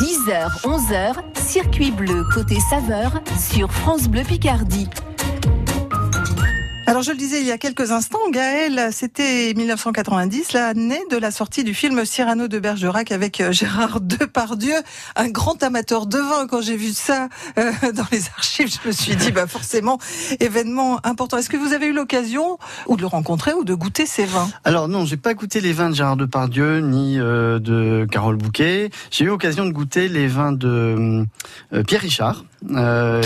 10h, 0.00 0.62
11h, 0.62 1.16
circuit 1.34 1.90
bleu 1.90 2.24
côté 2.34 2.56
saveur 2.70 3.20
sur 3.38 3.70
France 3.70 4.08
Bleu 4.08 4.22
Picardie. 4.22 4.88
Alors 6.90 7.02
je 7.02 7.12
le 7.12 7.16
disais 7.16 7.40
il 7.40 7.46
y 7.46 7.52
a 7.52 7.56
quelques 7.56 7.92
instants, 7.92 8.18
Gaël, 8.32 8.88
c'était 8.90 9.54
1990, 9.54 10.54
l'année 10.54 10.98
de 11.08 11.18
la 11.18 11.30
sortie 11.30 11.62
du 11.62 11.72
film 11.72 12.04
Cyrano 12.04 12.48
de 12.48 12.58
Bergerac 12.58 13.12
avec 13.12 13.40
euh, 13.40 13.52
Gérard 13.52 14.00
Depardieu, 14.00 14.74
un 15.14 15.28
grand 15.28 15.62
amateur 15.62 16.06
de 16.06 16.18
vin. 16.18 16.48
Quand 16.48 16.60
j'ai 16.60 16.76
vu 16.76 16.88
ça 16.88 17.28
euh, 17.58 17.70
dans 17.94 18.06
les 18.10 18.26
archives, 18.30 18.74
je 18.82 18.88
me 18.88 18.92
suis 18.92 19.14
dit 19.14 19.30
bah 19.30 19.46
forcément 19.46 19.98
événement 20.40 20.98
important. 21.06 21.36
Est-ce 21.36 21.48
que 21.48 21.56
vous 21.56 21.74
avez 21.74 21.86
eu 21.86 21.92
l'occasion 21.92 22.58
ou 22.88 22.96
de 22.96 23.02
le 23.02 23.06
rencontrer 23.06 23.52
ou 23.52 23.62
de 23.62 23.74
goûter 23.74 24.04
ces 24.04 24.24
vins? 24.24 24.50
Alors 24.64 24.88
non, 24.88 25.04
j'ai 25.04 25.16
pas 25.16 25.34
goûté 25.34 25.60
les 25.60 25.72
vins 25.72 25.90
de 25.90 25.94
Gérard 25.94 26.16
Depardieu 26.16 26.80
ni 26.80 27.20
euh, 27.20 27.60
de 27.60 28.04
Carole 28.10 28.36
Bouquet. 28.36 28.90
J'ai 29.12 29.26
eu 29.26 29.28
l'occasion 29.28 29.64
de 29.64 29.70
goûter 29.70 30.08
les 30.08 30.26
vins 30.26 30.50
de 30.50 31.24
euh, 31.72 31.84
Pierre 31.84 32.00
Richard. 32.00 32.44
qui 32.66 32.74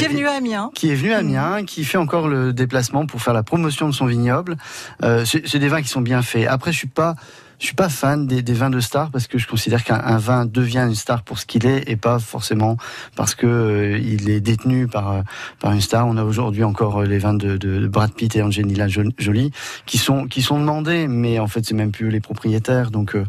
est 0.04 0.08
venu 0.08 0.26
à 0.26 0.32
Amiens. 0.32 0.70
qui 0.74 0.90
est 0.90 0.94
venu 0.94 1.14
à 1.14 1.18
Amiens, 1.20 1.64
qui 1.64 1.82
fait 1.84 1.96
encore 1.96 2.28
le 2.28 2.52
déplacement 2.52 3.06
pour 3.06 3.22
faire 3.22 3.32
la 3.32 3.42
promotion 3.54 3.88
de 3.88 3.94
son 3.94 4.06
vignoble. 4.06 4.56
Euh, 5.04 5.24
c'est 5.24 5.58
des 5.60 5.68
vins 5.68 5.80
qui 5.80 5.88
sont 5.88 6.00
bien 6.00 6.22
faits. 6.22 6.48
Après, 6.48 6.72
je 6.72 6.78
suis 6.78 6.88
pas, 6.88 7.14
je 7.58 7.66
suis 7.66 7.74
pas 7.74 7.88
fan 7.88 8.26
des, 8.26 8.42
des 8.42 8.52
vins 8.52 8.70
de 8.70 8.80
star 8.80 9.10
parce 9.10 9.26
que 9.26 9.38
je 9.38 9.46
considère 9.46 9.84
qu'un 9.84 10.00
un 10.04 10.18
vin 10.18 10.44
devient 10.46 10.84
une 10.88 10.94
star 10.94 11.22
pour 11.22 11.38
ce 11.38 11.46
qu'il 11.46 11.66
est 11.66 11.88
et 11.88 11.96
pas 11.96 12.18
forcément 12.18 12.76
parce 13.16 13.34
que 13.34 13.46
euh, 13.46 13.98
il 13.98 14.28
est 14.30 14.40
détenu 14.40 14.86
par 14.88 15.12
euh, 15.12 15.20
par 15.60 15.72
une 15.72 15.80
star. 15.80 16.06
On 16.06 16.16
a 16.16 16.24
aujourd'hui 16.24 16.64
encore 16.64 17.02
euh, 17.02 17.06
les 17.06 17.18
vins 17.18 17.34
de, 17.34 17.56
de, 17.56 17.78
de 17.80 17.86
Brad 17.88 18.12
Pitt 18.12 18.34
et 18.36 18.42
Angelina 18.42 18.88
Jo- 18.88 19.02
Jolie 19.18 19.50
qui 19.86 19.98
sont 19.98 20.26
qui 20.26 20.42
sont 20.42 20.58
demandés, 20.58 21.06
mais 21.08 21.38
en 21.38 21.46
fait 21.46 21.64
c'est 21.64 21.74
même 21.74 21.92
plus 21.92 22.10
les 22.10 22.20
propriétaires. 22.20 22.90
Donc 22.90 23.14
euh, 23.14 23.24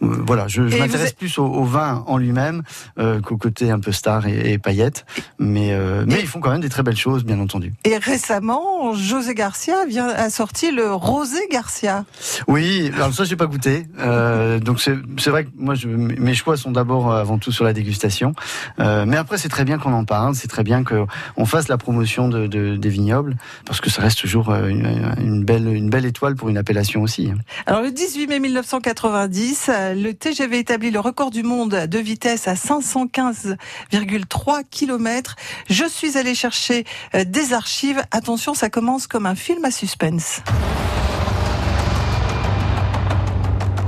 voilà, 0.00 0.46
je, 0.48 0.62
m'intéresse 0.62 1.10
êtes- 1.10 1.16
plus 1.16 1.38
au, 1.38 1.44
au 1.46 1.64
vin 1.64 2.04
en 2.06 2.16
lui-même 2.18 2.62
euh, 2.98 3.20
qu'au 3.20 3.36
côté 3.36 3.70
un 3.70 3.80
peu 3.80 3.92
star 3.92 4.26
et, 4.26 4.52
et 4.52 4.58
paillettes. 4.58 5.04
Mais 5.38 5.76
mais 6.06 6.20
ils 6.20 6.26
font 6.26 6.40
quand 6.40 6.50
même 6.50 6.60
des 6.60 6.68
très 6.68 6.82
belles 6.82 6.96
choses, 6.96 7.24
bien 7.24 7.38
entendu. 7.40 7.72
Et 7.84 7.96
récemment, 7.98 8.94
José 8.94 9.34
Garcia 9.34 9.84
vient, 9.86 10.08
a 10.08 10.30
sorti 10.30 10.70
le 10.70 10.92
Rosé 10.92 11.38
Garcia. 11.50 12.04
Oui, 12.48 12.90
alors 12.94 13.12
ça 13.14 13.24
j'ai 13.24 13.36
pas 13.36 13.46
goûté. 13.46 13.69
Euh, 13.98 14.58
donc 14.58 14.80
c'est 14.80 15.30
vrai 15.30 15.44
que 15.44 15.50
moi 15.56 15.74
mes 15.86 16.34
choix 16.34 16.56
sont 16.56 16.70
d'abord 16.70 17.10
euh, 17.12 17.20
avant 17.20 17.38
tout 17.38 17.52
sur 17.52 17.64
la 17.64 17.72
dégustation. 17.72 18.32
Euh, 18.78 19.04
mais 19.06 19.16
après 19.16 19.38
c'est 19.38 19.48
très 19.48 19.64
bien 19.64 19.78
qu'on 19.78 19.92
en 19.92 20.04
parle, 20.04 20.34
c'est 20.34 20.48
très 20.48 20.62
bien 20.64 20.84
que 20.84 21.04
on 21.36 21.44
fasse 21.46 21.68
la 21.68 21.78
promotion 21.78 22.28
de, 22.28 22.46
de- 22.46 22.76
des 22.76 22.88
vignobles 22.88 23.36
parce 23.66 23.80
que 23.80 23.90
ça 23.90 24.02
reste 24.02 24.18
toujours 24.20 24.52
une, 24.54 25.44
belle 25.44 25.68
une 25.68 25.90
belle 25.90 26.06
étoile 26.06 26.34
pour 26.36 26.48
une 26.48 26.58
appellation 26.58 27.02
aussi. 27.02 27.32
Alors 27.66 27.82
le 27.82 27.90
18 27.90 28.26
mai 28.26 28.40
1990, 28.40 29.66
euh, 29.68 29.94
le 29.94 30.14
TGV 30.14 30.58
établit 30.58 30.90
le 30.90 31.00
record 31.00 31.30
du 31.30 31.42
monde 31.42 31.86
de 31.88 31.98
vitesse 31.98 32.48
à 32.48 32.54
515,3 32.54 34.62
km. 34.70 35.36
Je 35.68 35.84
suis 35.88 36.16
allé 36.18 36.34
chercher 36.34 36.84
des 37.26 37.52
archives. 37.52 38.02
Attention, 38.10 38.54
ça 38.54 38.70
commence 38.70 39.06
comme 39.06 39.26
un 39.26 39.34
film 39.34 39.64
à 39.64 39.70
suspense. 39.70 40.42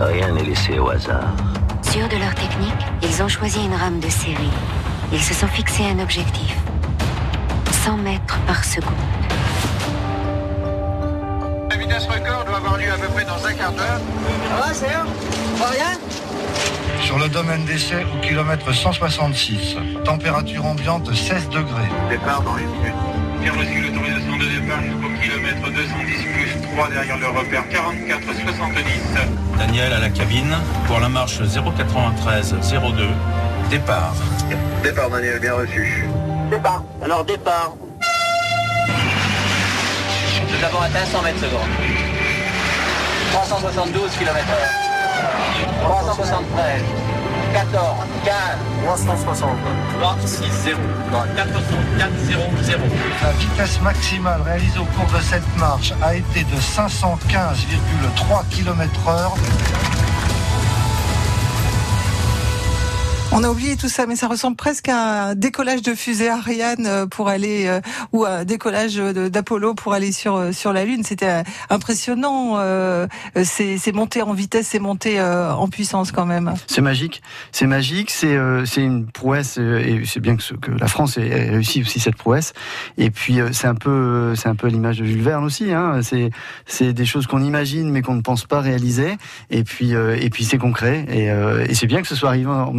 Rien 0.00 0.32
n'est 0.32 0.44
laissé 0.44 0.78
au 0.78 0.88
hasard. 0.90 1.34
Sûrs 1.82 2.08
de 2.08 2.16
leur 2.16 2.34
technique, 2.34 2.86
ils 3.02 3.22
ont 3.22 3.28
choisi 3.28 3.64
une 3.64 3.74
rame 3.74 4.00
de 4.00 4.08
série. 4.08 4.50
Ils 5.12 5.22
se 5.22 5.34
sont 5.34 5.46
fixés 5.46 5.84
un 5.84 5.98
objectif. 5.98 6.56
100 7.84 7.96
mètres 7.98 8.38
par 8.46 8.64
seconde. 8.64 8.92
La 11.70 11.76
vitesse 11.76 12.06
record 12.06 12.44
doit 12.46 12.56
avoir 12.56 12.78
lieu 12.78 12.92
à 12.92 12.96
peu 12.96 13.08
près 13.08 13.24
dans 13.24 13.46
un 13.46 13.52
quart 13.52 13.72
d'heure. 13.72 14.00
Va, 14.58 14.72
c'est 14.72 14.86
rien 14.86 15.98
Sur 17.02 17.18
le 17.18 17.28
domaine 17.28 17.64
d'essai 17.64 18.04
au 18.04 18.26
kilomètre 18.26 18.72
166. 18.72 19.76
Température 20.04 20.64
ambiante 20.64 21.12
16 21.12 21.48
degrés. 21.50 21.90
Départ 22.08 22.42
dans 22.42 22.56
les 22.56 22.64
minutes. 22.64 23.21
Bien 23.42 23.52
reçu 23.54 23.80
l'autorisation 23.80 24.36
de 24.36 24.44
départ 24.44 24.80
jusqu'au 24.82 25.10
kilomètre 25.20 25.70
210 25.70 26.22
plus 26.32 26.60
3 26.76 26.88
derrière 26.90 27.18
le 27.18 27.26
repère 27.26 27.68
44 27.68 28.22
70. 28.22 28.84
Daniel 29.58 29.92
à 29.92 29.98
la 29.98 30.10
cabine 30.10 30.56
pour 30.86 31.00
la 31.00 31.08
marche 31.08 31.40
093 31.40 32.54
02. 32.72 33.08
Départ. 33.68 34.14
Départ 34.84 35.10
Daniel, 35.10 35.40
bien 35.40 35.54
reçu. 35.54 36.06
Départ. 36.50 36.84
Alors 37.02 37.24
départ. 37.24 37.72
Nous 40.48 40.64
avons 40.64 40.80
atteint 40.80 41.04
100 41.04 41.22
mètres 41.22 41.40
secondes. 41.40 41.60
372 43.32 44.10
km 44.18 44.38
h 44.38 45.82
373. 45.82 46.82
14, 47.52 47.96
15, 48.24 48.34
360. 48.84 49.50
3, 50.00 50.16
6, 50.24 50.44
0. 50.64 50.78
404, 51.36 52.10
0, 52.24 52.42
0. 52.62 52.80
La 53.22 53.32
vitesse 53.32 53.80
maximale 53.82 54.42
réalisée 54.42 54.78
au 54.78 54.84
cours 54.84 55.06
de 55.12 55.20
cette 55.22 55.56
marche 55.56 55.92
a 56.02 56.14
été 56.14 56.44
de 56.44 56.56
515,3 56.56 58.44
km 58.50 59.00
On 63.34 63.44
a 63.44 63.48
oublié 63.48 63.76
tout 63.76 63.88
ça, 63.88 64.04
mais 64.06 64.14
ça 64.14 64.28
ressemble 64.28 64.56
presque 64.56 64.90
à 64.90 65.28
un 65.28 65.34
décollage 65.34 65.80
de 65.80 65.94
fusée 65.94 66.28
Ariane 66.28 66.84
euh, 66.86 67.06
pour 67.06 67.28
aller 67.28 67.66
euh, 67.66 67.80
ou 68.12 68.26
un 68.26 68.44
décollage 68.44 68.96
d'Apollo 68.96 69.72
pour 69.72 69.94
aller 69.94 70.12
sur 70.12 70.36
euh, 70.36 70.52
sur 70.52 70.74
la 70.74 70.84
Lune. 70.84 71.02
C'était 71.02 71.40
euh, 71.40 71.42
impressionnant. 71.70 72.56
euh, 72.58 73.06
C'est 73.42 73.92
monté 73.94 74.20
en 74.20 74.34
vitesse, 74.34 74.68
c'est 74.68 74.78
monté 74.78 75.18
euh, 75.18 75.50
en 75.50 75.68
puissance 75.68 76.12
quand 76.12 76.26
même. 76.26 76.52
C'est 76.66 76.82
magique, 76.82 77.22
c'est 77.52 77.66
magique, 77.66 78.10
c'est 78.10 78.36
une 78.76 79.06
prouesse 79.06 79.56
et 79.56 80.02
c'est 80.04 80.20
bien 80.20 80.36
que, 80.36 80.54
que 80.54 80.70
la 80.70 80.86
France 80.86 81.16
ait 81.16 81.48
réussi 81.50 81.80
aussi 81.80 82.00
cette 82.00 82.16
prouesse. 82.16 82.52
Et 82.98 83.10
puis 83.10 83.38
c'est 83.52 83.66
un 83.66 83.74
peu 83.74 84.34
c'est 84.36 84.48
un 84.50 84.56
peu 84.56 84.68
l'image 84.68 84.98
de 84.98 85.06
Jules 85.06 85.22
Verne 85.22 85.44
aussi. 85.44 85.72
Hein. 85.72 86.00
C'est 86.66 86.92
des 86.92 87.06
choses 87.06 87.26
qu'on 87.26 87.42
imagine 87.42 87.90
mais 87.90 88.02
qu'on 88.02 88.14
ne 88.14 88.20
pense 88.22 88.44
pas 88.44 88.60
réaliser. 88.60 89.16
Et 89.48 89.64
puis 89.64 89.92
et 89.92 90.28
puis 90.28 90.44
c'est 90.44 90.58
concret 90.58 91.06
et, 91.08 91.28
et 91.70 91.74
c'est 91.74 91.86
bien 91.86 92.02
que 92.02 92.08
ce 92.08 92.14
soit 92.14 92.28
arrivé 92.28 92.50
en 92.50 92.72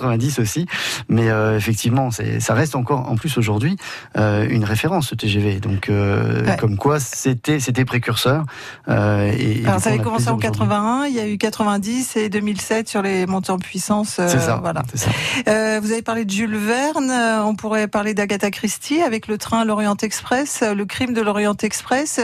1990 0.00 0.38
aussi. 0.38 0.66
Mais 1.08 1.28
euh, 1.30 1.56
effectivement, 1.56 2.10
ça 2.10 2.54
reste 2.54 2.74
encore 2.76 3.10
en 3.10 3.16
plus 3.16 3.36
aujourd'hui 3.38 3.76
euh, 4.16 4.46
une 4.48 4.64
référence 4.64 5.08
ce 5.08 5.14
TGV. 5.14 5.60
Donc 5.60 5.88
euh, 5.88 6.44
Ouais. 6.44 6.56
comme 6.56 6.76
quoi 6.76 7.00
c'était 7.00 7.60
c'était 7.60 7.84
précurseur. 7.84 8.44
Et, 8.88 9.62
Alors 9.66 9.80
ça 9.80 9.90
avait 9.90 9.98
commencé 9.98 10.28
en 10.28 10.36
aujourd'hui. 10.36 10.48
81, 10.50 11.04
il 11.06 11.14
y 11.14 11.20
a 11.20 11.26
eu 11.28 11.36
90 11.38 12.16
et 12.16 12.28
2007 12.28 12.88
sur 12.88 13.02
les 13.02 13.26
montées 13.26 13.52
en 13.52 13.58
puissance. 13.58 14.14
C'est 14.16 14.40
ça. 14.40 14.58
Voilà. 14.62 14.82
c'est 14.94 14.98
ça. 14.98 15.80
Vous 15.80 15.92
avez 15.92 16.02
parlé 16.02 16.24
de 16.24 16.30
Jules 16.30 16.56
Verne, 16.56 17.10
on 17.44 17.54
pourrait 17.54 17.88
parler 17.88 18.14
d'Agatha 18.14 18.50
Christie 18.50 19.02
avec 19.02 19.26
le 19.28 19.38
train 19.38 19.64
L'Orient 19.64 19.96
Express, 20.02 20.62
le 20.62 20.84
crime 20.84 21.12
de 21.12 21.20
l'Orient 21.20 21.56
Express. 21.62 22.20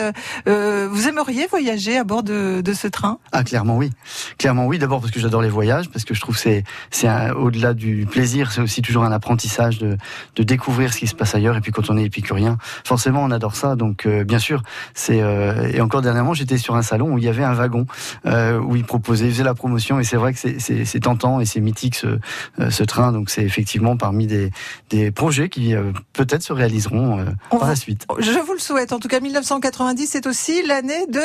Vous 0.47 1.09
aimeriez 1.09 1.47
voyager 1.49 1.99
à 1.99 2.05
bord 2.05 2.23
de, 2.23 2.61
de 2.63 2.73
ce 2.73 2.89
train? 2.89 3.19
Ah 3.33 3.45
clairement 3.45 3.77
oui, 3.77 3.91
clairement 4.39 4.67
oui. 4.67 4.79
D'abord 4.79 5.01
parce 5.01 5.13
que 5.13 5.21
j'adore 5.21 5.43
les 5.43 5.49
voyages, 5.49 5.89
parce 5.91 6.05
que 6.05 6.15
je 6.15 6.21
trouve 6.21 6.37
que 6.37 6.41
c'est 6.41 6.65
c'est 6.91 7.09
un- 7.09 7.33
au-delà 7.67 7.75
du 7.75 8.07
plaisir, 8.07 8.53
c'est 8.53 8.61
aussi 8.61 8.81
toujours 8.83 9.05
un 9.05 9.13
apprentissage 9.13 9.79
de 9.79 9.97
de 10.37 10.43
découvrir 10.43 10.93
ce 10.93 10.99
qui 10.99 11.07
se 11.07 11.15
passe 11.15 11.35
ailleurs. 11.35 11.57
Et 11.57 11.61
puis 11.61 11.73
quand 11.73 11.91
on 11.91 11.97
est 11.97 12.05
épicurien, 12.05 12.59
forcément 12.85 13.23
on 13.25 13.31
adore 13.31 13.57
ça. 13.57 13.75
Donc 13.77 14.07
euh, 14.07 14.25
bien 14.25 14.39
sûr, 14.39 14.63
c'est 14.95 15.21
euh, 15.23 15.69
et 15.73 15.81
encore 15.81 16.03
dernièrement 16.03 16.35
j'étais 16.35 16.59
sur 16.59 16.77
un 16.77 16.83
salon 16.83 17.13
où 17.13 17.19
il 17.19 17.25
y 17.25 17.29
avait 17.29 17.45
un 17.45 17.55
wagon 17.55 17.87
euh, 18.27 18.59
où 18.59 18.77
ils 18.77 18.85
proposaient, 18.85 19.27
ils 19.27 19.33
faisaient 19.33 19.43
la 19.45 19.55
promotion 19.55 19.99
et 19.99 20.05
c'est 20.05 20.17
vrai 20.17 20.33
que 20.33 20.39
c'est 20.39 20.61
c'est 20.61 20.85
c'est 20.85 21.01
tentant 21.01 21.41
et 21.41 21.45
c'est 21.47 21.61
mythique 21.61 21.97
ce 21.97 22.19
euh, 22.61 22.71
ce 22.71 22.85
train. 22.85 23.13
Donc 23.13 23.31
c'est 23.31 23.43
effectivement 23.43 23.97
parmi 23.97 24.27
des 24.27 24.51
des 24.91 25.11
projets 25.11 25.49
qui 25.49 25.75
euh, 25.75 25.93
peut-être 26.13 26.43
se 26.43 26.53
réaliseront 26.53 27.19
euh, 27.19 27.25
On 27.51 27.57
par 27.59 27.67
va- 27.67 27.73
la 27.75 27.77
suite. 27.77 28.07
Je 28.19 28.39
vous 28.47 28.53
le 28.53 28.59
souhaite. 28.61 28.93
En 28.93 28.99
tout 29.01 29.09
cas, 29.09 29.21
1990, 29.21 30.07
c'est 30.07 30.27
aussi 30.27 30.63
l'année 30.67 31.07
de 31.09 31.21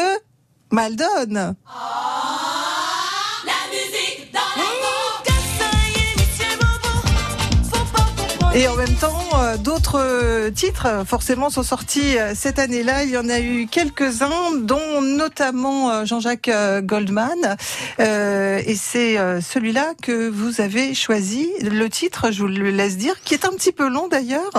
Maldon. 0.72 1.56
Et 8.54 8.68
en 8.68 8.76
même 8.76 8.94
temps, 8.96 9.18
euh, 9.38 9.56
d'autres 9.56 9.98
euh, 9.98 10.50
titres 10.52 10.86
euh, 10.86 11.06
forcément 11.06 11.50
sont 11.50 11.64
sortis 11.64 12.18
cette 12.36 12.60
année-là. 12.60 13.06
Il 13.06 13.12
y 13.12 13.18
en 13.18 13.30
a 13.30 13.40
eu 13.40 13.66
quelques-uns, 13.66 14.58
dont 14.62 15.02
notamment 15.02 16.04
Jean-Jacques 16.06 16.50
Goldman. 16.84 17.56
Et 18.00 18.76
c'est 18.76 19.16
celui-là 19.42 19.94
que 20.02 20.28
vous 20.30 20.60
avez 20.60 20.94
choisi. 20.94 21.50
Le 21.62 21.88
titre, 21.90 22.32
je 22.32 22.42
vous 22.42 22.48
le 22.48 22.72
laisse 22.72 22.98
dire, 22.98 23.16
qui 23.24 23.34
est 23.34 23.46
un 23.46 23.52
petit 23.52 23.72
peu 23.72 23.88
long 23.90 24.08
d'ailleurs. 24.10 24.52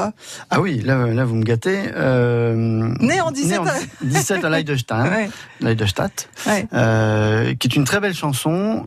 Ah 0.50 0.61
oui, 0.61 0.81
là 0.81 1.07
là 1.09 1.24
vous 1.24 1.35
me 1.35 1.44
gâtez. 1.44 1.83
Euh, 1.94 2.55
Né 3.00 3.20
en 3.20 3.31
17 3.31 3.61
17 4.02 4.44
à 4.44 4.48
Leidestein. 4.57 5.05
Ouais. 5.11 5.31
Leidestadt, 5.61 6.28
Ouais. 6.46 6.66
euh, 6.72 7.55
qui 7.59 7.68
est 7.68 7.76
une 7.76 7.85
très 7.85 8.00
belle 8.00 8.14
chanson. 8.14 8.87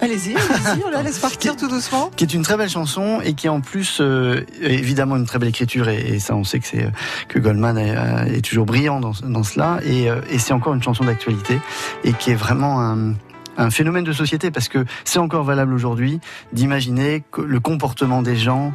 Allez-y, 0.00 0.36
allez-y, 0.36 0.84
on 0.86 0.90
la 0.90 1.02
laisse 1.02 1.18
partir 1.18 1.56
tout 1.56 1.68
doucement. 1.68 2.10
qui 2.16 2.24
est 2.24 2.32
une 2.32 2.42
très 2.42 2.56
belle 2.56 2.68
chanson 2.68 3.20
et 3.22 3.34
qui 3.34 3.46
est 3.46 3.50
en 3.50 3.60
plus 3.60 3.98
euh, 4.00 4.44
évidemment 4.60 5.16
une 5.16 5.26
très 5.26 5.38
belle 5.38 5.48
écriture 5.48 5.88
et, 5.88 5.98
et 5.98 6.18
ça 6.20 6.36
on 6.36 6.44
sait 6.44 6.60
que 6.60 6.66
c'est 6.66 6.84
euh, 6.84 6.90
que 7.28 7.38
Goldman 7.38 7.76
est, 7.76 7.96
euh, 7.96 8.24
est 8.36 8.44
toujours 8.44 8.64
brillant 8.64 9.00
dans, 9.00 9.12
dans 9.24 9.42
cela 9.42 9.80
et, 9.84 10.08
euh, 10.08 10.20
et 10.30 10.38
c'est 10.38 10.52
encore 10.52 10.74
une 10.74 10.82
chanson 10.82 11.04
d'actualité 11.04 11.58
et 12.04 12.12
qui 12.12 12.30
est 12.30 12.36
vraiment 12.36 12.80
un 12.80 13.14
un 13.58 13.70
phénomène 13.70 14.04
de 14.04 14.12
société 14.12 14.52
parce 14.52 14.68
que 14.68 14.84
c'est 15.04 15.18
encore 15.18 15.42
valable 15.42 15.74
aujourd'hui 15.74 16.20
d'imaginer 16.52 17.24
le 17.36 17.58
comportement 17.58 18.22
des 18.22 18.36
gens 18.36 18.72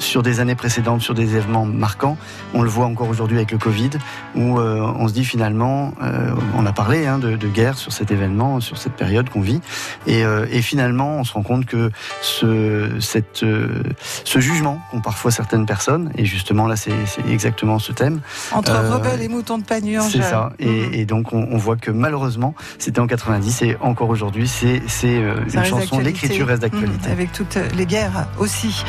sur 0.00 0.22
des 0.22 0.40
années 0.40 0.54
précédentes, 0.54 1.02
sur 1.02 1.14
des 1.14 1.36
événements 1.36 1.64
marquants. 1.64 2.16
On 2.54 2.62
le 2.62 2.68
voit 2.68 2.86
encore 2.86 3.08
aujourd'hui 3.08 3.36
avec 3.36 3.52
le 3.52 3.58
Covid, 3.58 3.90
où 4.34 4.58
euh, 4.58 4.80
on 4.98 5.08
se 5.08 5.12
dit 5.12 5.24
finalement, 5.24 5.92
euh, 6.02 6.34
on 6.56 6.66
a 6.66 6.72
parlé 6.72 7.06
hein, 7.06 7.18
de, 7.18 7.36
de, 7.36 7.48
guerre 7.48 7.76
sur 7.76 7.92
cet 7.92 8.10
événement, 8.10 8.60
sur 8.60 8.78
cette 8.78 8.94
période 8.94 9.28
qu'on 9.28 9.40
vit, 9.40 9.60
et, 10.06 10.24
euh, 10.24 10.46
et, 10.50 10.62
finalement, 10.62 11.18
on 11.18 11.24
se 11.24 11.32
rend 11.32 11.42
compte 11.42 11.66
que 11.66 11.90
ce, 12.22 12.90
cette, 13.00 13.42
euh, 13.42 13.82
ce 14.24 14.40
jugement 14.40 14.80
qu'ont 14.90 15.00
parfois 15.00 15.30
certaines 15.30 15.66
personnes, 15.66 16.10
et 16.16 16.24
justement 16.24 16.66
là, 16.66 16.76
c'est 16.76 16.92
exactement 17.28 17.78
ce 17.78 17.92
thème. 17.92 18.20
Entre 18.52 18.72
rebelles 18.72 19.22
et 19.22 19.28
moutons 19.28 19.58
de 19.58 19.64
panurge. 19.64 20.10
C'est 20.12 20.22
ça, 20.22 20.52
et, 20.58 20.66
mmh. 20.66 20.94
et, 20.94 21.04
donc 21.04 21.32
on, 21.32 21.48
on, 21.50 21.56
voit 21.56 21.76
que 21.76 21.90
malheureusement, 21.90 22.54
c'était 22.78 23.00
en 23.00 23.06
90 23.06 23.62
et 23.62 23.76
encore 23.80 24.08
aujourd'hui, 24.08 24.48
c'est 24.48 24.80
une 25.04 25.64
chanson, 25.64 25.98
l'écriture 25.98 26.46
reste 26.46 26.62
d'actualité. 26.62 27.08
Mmh, 27.08 27.12
avec 27.12 27.32
toutes 27.32 27.58
les 27.76 27.86
guerres 27.86 28.28
aussi. 28.38 28.84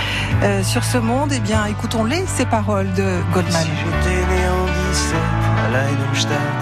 sur 0.63 0.83
ce 0.83 1.00
monde, 1.01 1.31
eh 1.33 1.39
bien, 1.39 1.65
écoutons-les, 1.65 2.25
ces 2.27 2.45
paroles 2.45 2.91
de 2.93 3.21
Goldman. 3.33 3.61
Si 3.61 3.67
j'étais 3.67 4.21
né 4.31 4.41
en 4.49 4.65
17 4.91 5.17
à 5.63 5.69
Leidenstadt, 5.73 6.61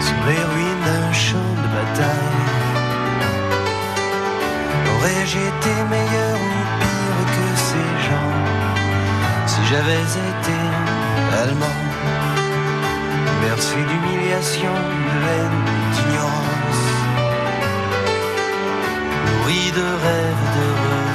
sur 0.00 0.20
les 0.28 0.42
ruines 0.52 0.84
d'un 0.86 1.12
champ 1.12 1.52
de 1.62 1.68
bataille, 1.76 2.38
aurais-je 4.92 5.38
été 5.38 5.74
meilleur 5.90 6.36
ou 6.36 6.52
pire 6.80 7.20
que 7.34 7.46
ces 7.68 7.90
gens 8.08 8.34
si 9.46 9.60
j'avais 9.70 10.02
été 10.02 10.58
allemand? 11.42 11.78
Bercé 13.42 13.76
d'humiliation, 13.76 14.72
de 14.72 15.16
haine 15.28 15.60
d'ignorance, 15.94 16.84
nourri 19.26 19.72
de 19.72 19.86
rêves 20.04 20.46
de 20.56 20.66
revanche. 20.82 21.09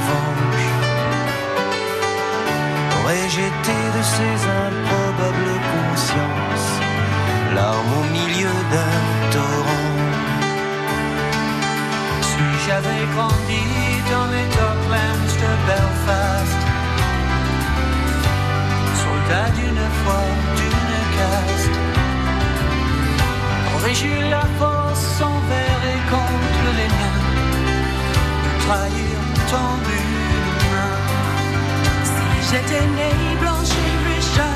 Aurais-je 3.06 3.40
été 3.40 3.78
de 3.98 4.04
ces 4.16 4.38
improbables 4.66 5.58
consciences, 5.74 6.72
larmes 7.54 7.94
au 8.00 8.06
milieu 8.12 8.56
d'un 8.74 9.02
torrent. 9.32 9.94
Si 12.30 12.46
j'avais 12.66 13.06
grandi 13.16 13.64
dans 14.10 14.28
les 14.34 14.48
docklands 14.58 15.28
de 15.44 15.52
Belfast, 15.68 16.62
soldat 19.04 19.50
d'une 19.58 19.86
foi, 20.02 20.24
d'une 20.58 20.98
caste, 21.18 21.78
aurais-je 23.76 24.30
la 24.32 24.46
force 24.58 25.22
envers 25.22 25.82
et 25.94 26.02
contre 26.10 26.68
les 26.80 26.90
miens 26.98 27.22
de 28.46 28.52
trahir 28.66 29.16
tendu 29.52 30.05
J'étais 32.56 32.88
née 32.88 33.36
blanche 33.42 33.68
et 33.68 34.08
riche 34.08 34.55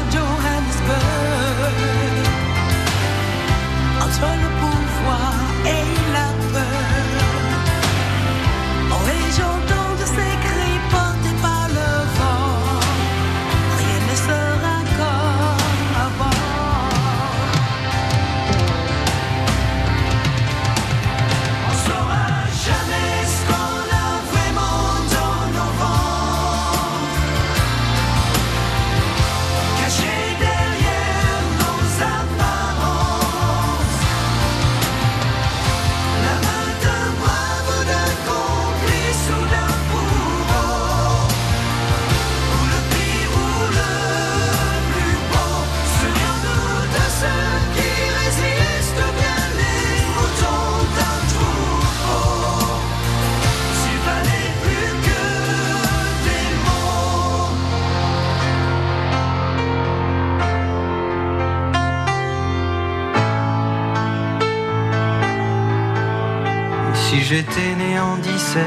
j'étais 67.50 67.76
né 67.76 68.00
en 68.00 68.16
17 68.18 68.64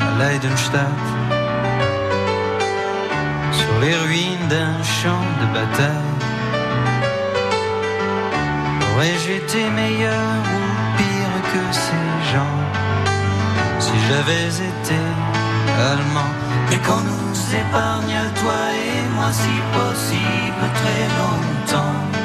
à 0.00 0.18
Leidenstadt, 0.18 0.84
sur 3.52 3.80
les 3.80 3.96
ruines 3.96 4.48
d'un 4.48 4.82
champ 4.82 5.24
de 5.40 5.46
bataille, 5.46 6.18
aurais-je 8.92 9.32
été 9.32 9.70
meilleur 9.70 10.38
ou 10.54 10.96
pire 10.96 11.52
que 11.52 11.74
ces 11.74 12.32
gens? 12.32 12.58
Si 13.78 13.92
j'avais 14.08 14.48
été 14.48 15.00
allemand. 15.92 16.32
Et 16.72 16.76
qu'on 16.78 17.00
nous 17.00 17.54
épargne, 17.54 18.16
toi 18.40 18.60
et 18.72 19.14
moi, 19.16 19.32
si 19.32 19.56
possible, 19.74 20.64
très 20.74 21.04
longtemps. 21.18 22.19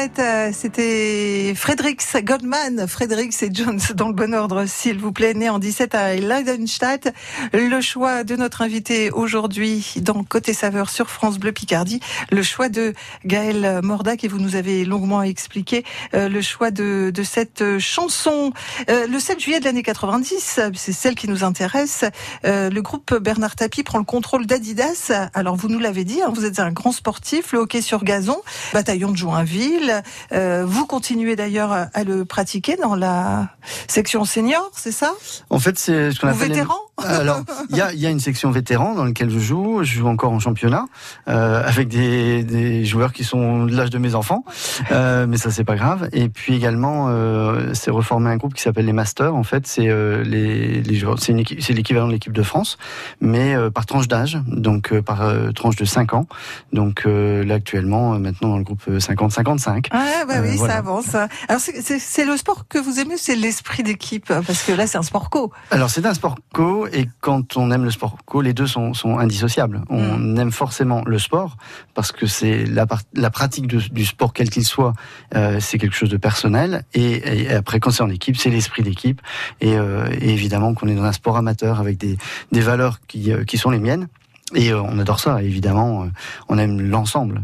17, 0.00 0.18
euh, 0.18 0.50
c'était 0.54 1.52
Fredericks 1.54 2.02
Goldman, 2.24 2.86
Fredericks 2.86 3.42
et 3.42 3.50
Jones 3.52 3.80
dans 3.94 4.08
le 4.08 4.14
bon 4.14 4.32
ordre, 4.32 4.64
s'il 4.66 4.98
vous 4.98 5.12
plaît. 5.12 5.34
Né 5.34 5.50
en 5.50 5.58
17 5.58 5.94
à 5.94 6.14
Leidenstadt. 6.14 7.12
Le 7.52 7.80
choix 7.82 8.24
de 8.24 8.34
notre 8.34 8.62
invité 8.62 9.10
aujourd'hui 9.10 9.94
dans 10.00 10.24
Côté 10.24 10.54
Saveur 10.54 10.88
sur 10.88 11.10
France 11.10 11.38
Bleu 11.38 11.52
Picardie, 11.52 12.00
le 12.30 12.42
choix 12.42 12.70
de 12.70 12.94
Gaël 13.26 13.80
Mordac 13.82 14.24
et 14.24 14.28
vous 14.28 14.38
nous 14.38 14.56
avez 14.56 14.86
longuement 14.86 15.22
expliqué 15.22 15.84
euh, 16.14 16.30
le 16.30 16.40
choix 16.40 16.70
de, 16.70 17.10
de 17.12 17.22
cette 17.22 17.78
chanson. 17.78 18.52
Euh, 18.88 19.06
le 19.06 19.20
7 19.20 19.38
juillet 19.38 19.60
de 19.60 19.66
l'année 19.66 19.82
90, 19.82 20.60
c'est 20.74 20.92
celle 20.92 21.14
qui 21.14 21.28
nous 21.28 21.44
intéresse, 21.44 22.04
le 22.44 22.80
groupe 22.80 23.14
Bernard 23.14 23.56
Tapie 23.56 23.82
prend 23.82 23.98
le 23.98 24.04
contrôle 24.04 24.46
d'Adidas. 24.46 25.12
Alors 25.34 25.56
vous 25.56 25.68
nous 25.68 25.78
l'avez 25.78 26.04
dit, 26.04 26.22
hein, 26.22 26.32
vous 26.34 26.46
êtes 26.46 26.58
un 26.58 26.72
grand 26.72 26.92
sportif, 26.92 27.52
le 27.52 27.58
hockey 27.58 27.82
sur 27.82 28.02
gazon, 28.02 28.40
bataillon 28.72 29.10
de 29.10 29.16
Joinville. 29.16 29.89
Euh, 30.32 30.64
vous 30.66 30.86
continuez 30.86 31.36
d'ailleurs 31.36 31.72
à, 31.72 32.04
le 32.04 32.24
pratiquer 32.24 32.76
dans 32.76 32.94
la 32.94 33.50
section 33.88 34.24
senior, 34.24 34.70
c'est 34.74 34.92
ça? 34.92 35.12
En 35.50 35.58
fait, 35.58 35.78
c'est 35.78 36.12
ce 36.12 36.20
qu'on 36.20 36.28
appelle. 36.28 36.48
vétéran? 36.48 36.78
Alors, 37.06 37.40
il 37.70 37.76
y 37.76 37.80
a, 37.80 37.92
il 37.92 37.98
y 38.00 38.06
a 38.06 38.10
une 38.10 38.20
section 38.20 38.50
vétéran 38.50 38.94
dans 38.94 39.04
laquelle 39.04 39.30
je 39.30 39.38
joue. 39.38 39.82
Je 39.82 39.98
joue 39.98 40.06
encore 40.08 40.32
en 40.32 40.38
championnat 40.38 40.86
euh, 41.28 41.62
avec 41.66 41.88
des, 41.88 42.42
des 42.44 42.84
joueurs 42.84 43.12
qui 43.12 43.24
sont 43.24 43.64
de 43.66 43.76
l'âge 43.76 43.90
de 43.90 43.98
mes 43.98 44.14
enfants, 44.14 44.44
euh, 44.92 45.26
mais 45.28 45.36
ça 45.36 45.50
c'est 45.50 45.64
pas 45.64 45.76
grave. 45.76 46.08
Et 46.12 46.28
puis 46.28 46.54
également, 46.54 47.06
euh, 47.08 47.72
c'est 47.74 47.90
reformé 47.90 48.30
un 48.30 48.36
groupe 48.36 48.54
qui 48.54 48.62
s'appelle 48.62 48.86
les 48.86 48.92
Masters. 48.92 49.34
En 49.34 49.42
fait, 49.42 49.66
c'est 49.66 49.88
euh, 49.88 50.22
les, 50.24 50.82
les 50.82 50.94
joueurs, 50.94 51.18
c'est 51.20 51.32
une 51.32 51.38
équipe- 51.40 51.62
c'est 51.62 51.72
l'équivalent 51.72 52.06
de 52.06 52.12
l'équipe 52.12 52.32
de 52.32 52.42
France, 52.42 52.78
mais 53.20 53.54
par 53.74 53.86
tranche 53.86 54.08
d'âge, 54.08 54.38
donc 54.46 54.98
par 55.00 55.22
tranche 55.54 55.76
de 55.76 55.84
5 55.84 56.14
ans. 56.14 56.26
Donc 56.72 57.04
là 57.06 57.54
actuellement, 57.54 58.18
maintenant 58.18 58.48
dans 58.50 58.58
le 58.58 58.64
groupe 58.64 58.82
50-55. 58.88 59.86
Ah 59.90 60.24
bah 60.26 60.34
oui, 60.42 60.56
voilà. 60.56 60.72
ça 60.74 60.78
avance. 60.78 61.14
Alors 61.48 61.60
c'est- 61.60 62.24
le 62.24 62.36
sport 62.36 62.66
que 62.68 62.78
vous 62.78 63.00
aimez, 63.00 63.14
c'est 63.16 63.34
l'esprit 63.36 63.82
d'équipe? 63.82 64.26
Parce 64.28 64.62
que 64.62 64.72
là 64.72 64.86
c'est 64.86 64.98
un 64.98 65.02
sport 65.02 65.30
co. 65.30 65.50
Alors 65.70 65.90
c'est 65.90 66.04
un 66.06 66.14
sport 66.14 66.36
co 66.52 66.86
et 66.92 67.08
quand 67.20 67.56
on 67.56 67.70
aime 67.70 67.84
le 67.84 67.90
sport 67.90 68.16
co, 68.24 68.40
les 68.40 68.52
deux 68.52 68.66
sont, 68.66 68.94
sont 68.94 69.18
indissociables. 69.18 69.82
On 69.88 70.16
Mm. 70.18 70.38
aime 70.38 70.52
forcément 70.52 71.02
le 71.06 71.18
sport 71.18 71.56
parce 71.94 72.12
que 72.12 72.26
c'est 72.26 72.64
la, 72.66 72.86
pratique 73.30 73.66
de- 73.66 73.78
du 73.92 74.04
sport 74.04 74.32
quel 74.32 74.50
qu'il 74.50 74.64
soit, 74.64 74.92
euh, 75.34 75.58
c'est 75.60 75.78
quelque 75.78 75.94
chose 75.96 76.10
de 76.10 76.16
personnel. 76.16 76.84
Et, 76.94 77.42
et 77.42 77.50
après, 77.52 77.80
quand 77.80 77.90
c'est 77.90 78.02
en 78.02 78.10
équipe, 78.10 78.36
c'est 78.36 78.50
l'esprit 78.50 78.82
d'équipe. 78.82 79.20
Et, 79.60 79.76
euh, 79.76 80.08
et 80.20 80.30
évidemment 80.30 80.74
qu'on 80.74 80.88
est 80.88 80.94
dans 80.94 81.04
un 81.04 81.12
sport 81.12 81.36
amateur 81.36 81.80
avec 81.80 81.96
des, 81.98 82.16
des 82.52 82.60
valeurs 82.60 83.00
qui, 83.06 83.32
euh, 83.32 83.44
qui 83.44 83.58
sont 83.58 83.70
les 83.70 83.78
miennes. 83.80 84.08
Et 84.54 84.74
on 84.74 84.98
adore 84.98 85.20
ça. 85.20 85.42
Évidemment, 85.42 86.08
on 86.48 86.58
aime 86.58 86.80
l'ensemble. 86.80 87.42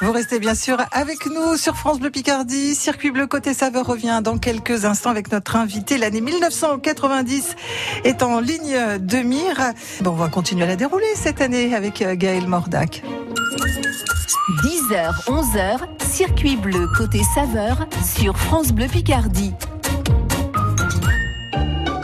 Vous 0.00 0.12
restez 0.12 0.38
bien 0.38 0.54
sûr 0.54 0.78
avec 0.92 1.26
nous 1.26 1.56
sur 1.56 1.76
France 1.76 2.00
Bleu 2.00 2.10
Picardie. 2.10 2.74
Circuit 2.74 3.10
Bleu 3.10 3.26
Côté 3.26 3.54
Saveur 3.54 3.86
revient 3.86 4.20
dans 4.22 4.38
quelques 4.38 4.84
instants 4.84 5.10
avec 5.10 5.32
notre 5.32 5.56
invité. 5.56 5.98
L'année 5.98 6.20
1990 6.20 7.56
est 8.04 8.22
en 8.22 8.40
ligne 8.40 8.98
de 8.98 9.18
mire. 9.18 9.72
Bon, 10.02 10.10
on 10.10 10.14
va 10.14 10.28
continuer 10.28 10.64
à 10.64 10.66
la 10.66 10.76
dérouler 10.76 11.06
cette 11.14 11.40
année 11.40 11.74
avec 11.74 12.02
euh, 12.02 12.14
Gaël 12.14 12.46
Mordac. 12.46 13.02
10h, 14.64 15.26
11h, 15.26 15.78
circuit 16.04 16.56
bleu 16.56 16.88
côté 16.96 17.20
saveur 17.34 17.86
sur 18.04 18.36
France 18.36 18.72
Bleu 18.72 18.86
Picardie. 18.86 19.54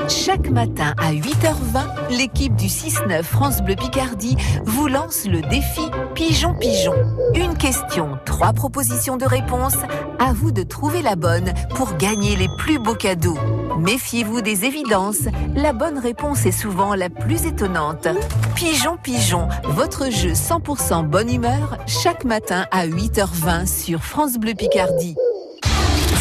Chaque 0.09 0.51
matin 0.51 0.95
à 0.99 1.12
8h20, 1.12 2.16
l'équipe 2.16 2.55
du 2.55 2.66
6-9 2.66 3.25
France 3.25 3.61
Bleu 3.61 3.75
Picardie 3.75 4.37
vous 4.64 4.87
lance 4.87 5.27
le 5.27 5.40
défi 5.42 5.81
Pigeon 6.14 6.55
Pigeon. 6.55 6.95
Une 7.35 7.57
question, 7.57 8.16
trois 8.25 8.53
propositions 8.53 9.16
de 9.16 9.25
réponse. 9.25 9.75
À 10.21 10.33
vous 10.33 10.53
de 10.53 10.62
trouver 10.62 11.03
la 11.03 11.16
bonne 11.16 11.53
pour 11.75 11.97
gagner 11.97 12.37
les 12.37 12.49
plus 12.59 12.79
beaux 12.79 12.95
cadeaux. 12.95 13.38
Méfiez-vous 13.79 14.42
des 14.42 14.64
évidences. 14.64 15.25
La 15.57 15.73
bonne 15.73 15.99
réponse 15.99 16.47
est 16.47 16.53
souvent 16.53 16.95
la 16.95 17.11
plus 17.11 17.45
étonnante. 17.45 18.07
Pigeon 18.55 18.97
Pigeon, 19.03 19.49
votre 19.64 20.11
jeu 20.11 20.33
100% 20.33 21.05
bonne 21.05 21.33
humeur, 21.33 21.79
chaque 21.87 22.25
matin 22.25 22.66
à 22.71 22.87
8h20 22.87 23.66
sur 23.66 24.05
France 24.05 24.38
Bleu 24.38 24.55
Picardie. 24.55 25.16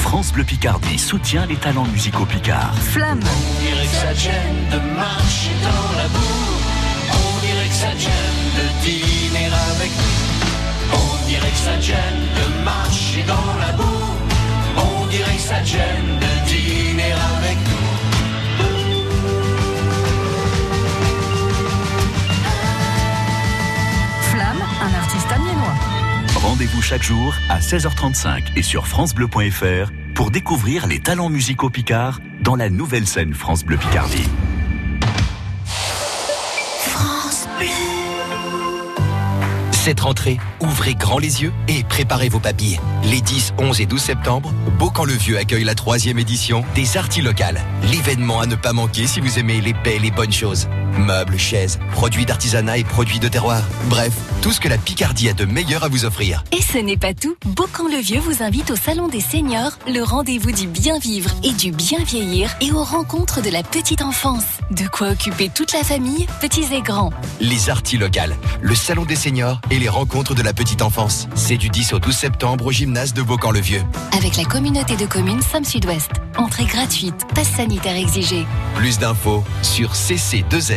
France 0.06 0.32
Bleu 0.32 0.44
Picardie 0.44 1.00
soutient 1.00 1.48
les 1.48 1.56
talents 1.56 1.88
musicaux 1.88 2.26
picards. 2.26 2.76
Flamme. 2.76 3.20
On 3.24 3.62
dirait 3.66 3.88
que 3.88 3.96
ça 3.96 4.14
gêne 4.14 4.70
de 4.72 4.78
marcher 4.96 5.50
dans 5.64 5.98
la 5.98 6.08
boue. 6.08 6.54
On 7.12 7.40
dirait 7.42 7.68
que 7.68 7.74
ça 7.74 7.92
gêne 7.98 8.46
de 8.56 8.86
dîner 8.86 9.48
avec 9.72 9.92
nous. 9.98 10.94
On 10.94 11.28
dirait 11.28 11.50
que 11.50 11.58
ça 11.58 11.82
gêne 11.82 12.24
de 12.38 12.64
marcher 12.64 13.24
dans 13.28 13.60
la 13.60 13.72
boue. 13.74 14.14
On 14.78 15.08
dirait 15.08 15.36
que 15.36 15.42
ça 15.42 15.64
gêne 15.64 16.20
de 16.22 16.25
Rendez-vous 26.66 26.82
chaque 26.82 27.04
jour 27.04 27.36
à 27.48 27.60
16h35 27.60 28.54
et 28.56 28.64
sur 28.64 28.88
francebleu.fr 28.88 29.92
pour 30.16 30.32
découvrir 30.32 30.88
les 30.88 31.00
talents 31.00 31.30
musicaux 31.30 31.70
picards 31.70 32.20
dans 32.42 32.56
la 32.56 32.72
nouvelle 32.72 33.06
scène 33.06 33.36
France 33.36 33.64
Bleu 33.64 33.78
Picardie. 33.78 34.28
France 36.88 37.48
Bleu. 37.60 37.68
Cette 39.74 40.00
rentrée, 40.00 40.40
ouvrez 40.60 40.96
grand 40.96 41.20
les 41.20 41.44
yeux 41.44 41.54
et 41.68 41.84
préparez 41.84 42.30
vos 42.30 42.40
papiers. 42.40 42.80
Les 43.04 43.22
10, 43.22 43.54
11 43.60 43.82
et 43.82 43.86
12 43.86 44.02
septembre, 44.02 44.52
Beaucamp-le-Vieux 44.80 45.38
accueille 45.38 45.66
la 45.66 45.76
troisième 45.76 46.18
édition 46.18 46.66
des 46.74 46.98
Artis 46.98 47.22
Locales. 47.22 47.62
L'événement 47.92 48.40
à 48.40 48.48
ne 48.48 48.56
pas 48.56 48.74
manquer 48.74 49.06
si 49.06 49.20
vous 49.20 49.38
aimez 49.38 49.62
les 49.62 49.74
belles 49.74 50.04
et 50.04 50.10
bonnes 50.10 50.34
choses. 50.34 50.68
Meubles, 50.98 51.38
chaises, 51.38 51.80
produits 51.92 52.26
d'artisanat 52.26 52.78
et 52.78 52.84
produits 52.84 53.20
de 53.20 53.28
terroir. 53.28 53.62
Bref, 53.86 54.14
tout 54.42 54.52
ce 54.52 54.60
que 54.60 54.68
la 54.68 54.78
Picardie 54.78 55.30
a 55.30 55.34
de 55.34 55.46
meilleur 55.46 55.84
à 55.84 55.88
vous 55.88 56.06
offrir. 56.06 56.44
Et 56.52 56.62
ce 56.62 56.78
n'est 56.78 56.98
pas 56.98 57.14
tout. 57.14 57.36
Beaucamp-le-Vieux 57.46 58.20
vous 58.20 58.44
invite 58.44 58.72
au 58.72 58.76
Salon 58.76 59.08
des 59.08 59.22
Seniors, 59.22 59.78
le 59.88 60.02
rendez-vous 60.02 60.52
du 60.52 60.68
bien 60.68 61.00
vivre 61.00 61.32
et 61.44 61.52
du 61.52 61.72
bien 61.72 62.04
vieillir 62.04 62.56
et 62.62 62.72
aux 62.72 62.84
rencontres 62.84 63.42
de 63.42 63.50
la 63.50 63.64
petite 63.64 64.02
enfance. 64.02 64.44
De 64.72 64.88
quoi 64.88 65.10
occuper 65.10 65.50
toute 65.50 65.74
la 65.74 65.84
famille, 65.84 66.28
petits 66.42 66.74
et 66.74 66.82
grands. 66.82 67.12
Les 67.40 67.70
Artis 67.70 67.98
Locales, 67.98 68.36
le 68.62 68.76
salon 68.76 69.06
des 69.06 69.16
seniors 69.16 69.62
et 69.72 69.80
les 69.80 69.90
rencontres 69.90 70.36
de 70.36 70.42
la 70.42 70.54
petite 70.54 70.82
enfance. 70.82 71.28
C'est 71.36 71.58
du 71.58 71.70
10 71.70 71.94
au 71.94 72.00
12 72.00 72.16
septembre 72.16 72.66
au 72.68 72.72
gymnase 72.72 73.14
de 73.14 73.22
Beaucamp-le-Vieux. 73.22 73.84
Avec 74.16 74.38
la 74.38 74.46
communauté 74.46 74.96
de 74.96 75.06
communes 75.06 75.42
Somme 75.42 75.66
Sud-Ouest. 75.66 76.12
Entrée 76.38 76.66
gratuite, 76.66 77.26
passe 77.34 77.50
sanitaire 77.50 77.96
exigé. 77.96 78.46
Plus 78.76 79.00
d'infos 79.00 79.44
sur 79.62 79.96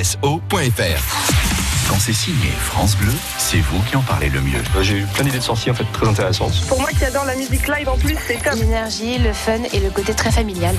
cc2so.fr. 0.08 1.88
Quand 1.88 1.98
c'est 1.98 2.12
signé 2.12 2.50
France 2.60 2.96
Bleu, 2.96 3.12
c'est 3.38 3.60
vous 3.60 3.80
qui 3.82 3.96
en 3.96 4.02
parlez 4.02 4.28
le 4.28 4.40
mieux. 4.40 4.62
J'ai 4.82 4.98
eu 4.98 5.06
plein 5.06 5.24
d'idées 5.24 5.38
de 5.38 5.42
sorties 5.42 5.70
en 5.70 5.74
fait 5.74 5.84
très 5.92 6.06
intéressantes. 6.06 6.52
Pour 6.68 6.80
moi 6.80 6.90
qui 6.90 7.04
adore 7.04 7.24
la 7.24 7.34
musique 7.34 7.66
live 7.68 7.88
en 7.88 7.96
plus, 7.96 8.16
c'est 8.26 8.42
top. 8.42 8.54
L'énergie, 8.54 9.18
le 9.18 9.32
fun 9.32 9.62
et 9.72 9.80
le 9.80 9.90
côté 9.90 10.14
très 10.14 10.30
familial. 10.30 10.76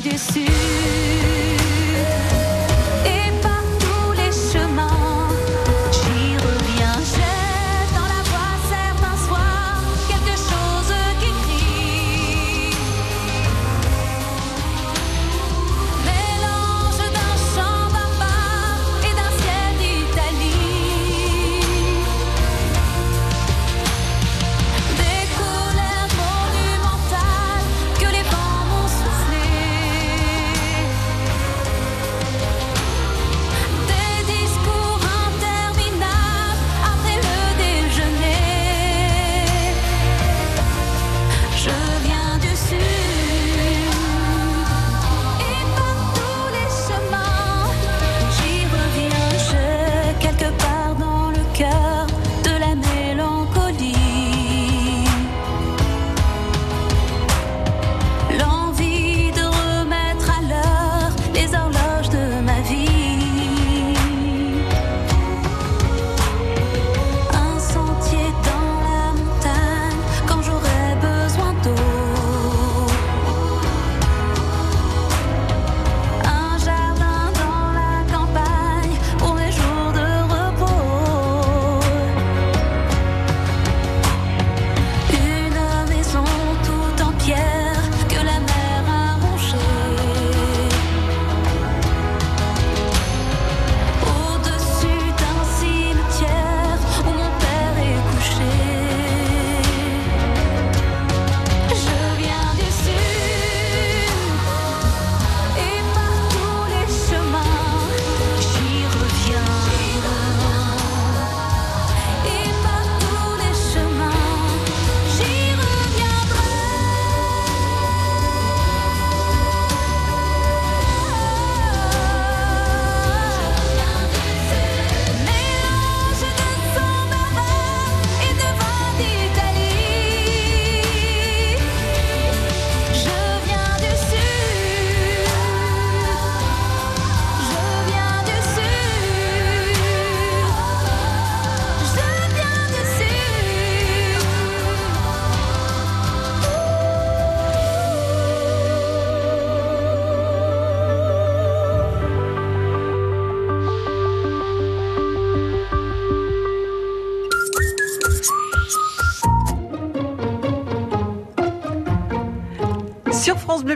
Je 0.00 0.16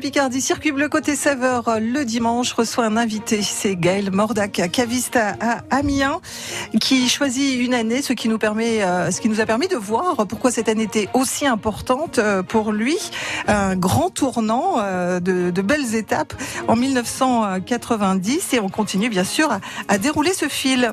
Picardie, 0.06 0.40
circuit 0.40 0.70
bleu 0.70 0.88
côté 0.88 1.16
saveur, 1.16 1.64
le 1.80 2.04
dimanche 2.04 2.52
reçoit 2.52 2.84
un 2.84 2.96
invité, 2.96 3.42
c'est 3.42 3.74
Gaël 3.74 4.12
Mordac, 4.12 4.70
caviste 4.70 5.16
à 5.16 5.64
Amiens, 5.70 6.20
qui 6.80 7.08
choisit 7.08 7.58
une 7.58 7.74
année, 7.74 8.02
ce 8.02 8.12
qui 8.12 8.28
nous 8.28 8.38
permet, 8.38 8.84
euh, 8.84 9.10
ce 9.10 9.20
qui 9.20 9.28
nous 9.28 9.40
a 9.40 9.46
permis 9.46 9.66
de 9.66 9.74
voir 9.74 10.28
pourquoi 10.28 10.52
cette 10.52 10.68
année 10.68 10.84
était 10.84 11.08
aussi 11.12 11.44
importante 11.44 12.20
euh, 12.20 12.44
pour 12.44 12.70
lui. 12.70 12.96
Un 13.48 13.74
grand 13.74 14.10
tournant 14.10 14.76
euh, 14.78 15.18
de, 15.18 15.50
belles 15.60 15.96
étapes 15.96 16.34
en 16.68 16.76
1990 16.76 18.52
et 18.52 18.60
on 18.60 18.68
continue 18.68 19.08
bien 19.08 19.24
sûr 19.24 19.50
à, 19.50 19.58
à 19.88 19.98
dérouler 19.98 20.34
ce 20.34 20.46
fil. 20.46 20.88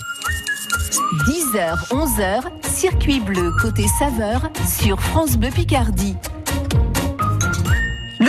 10h, 1.27 1.89
11h, 1.91 2.41
circuit 2.67 3.19
bleu 3.19 3.51
côté 3.61 3.85
saveur 3.99 4.49
sur 4.67 4.99
France 4.99 5.37
Bleu 5.37 5.51
Picardie. 5.51 6.15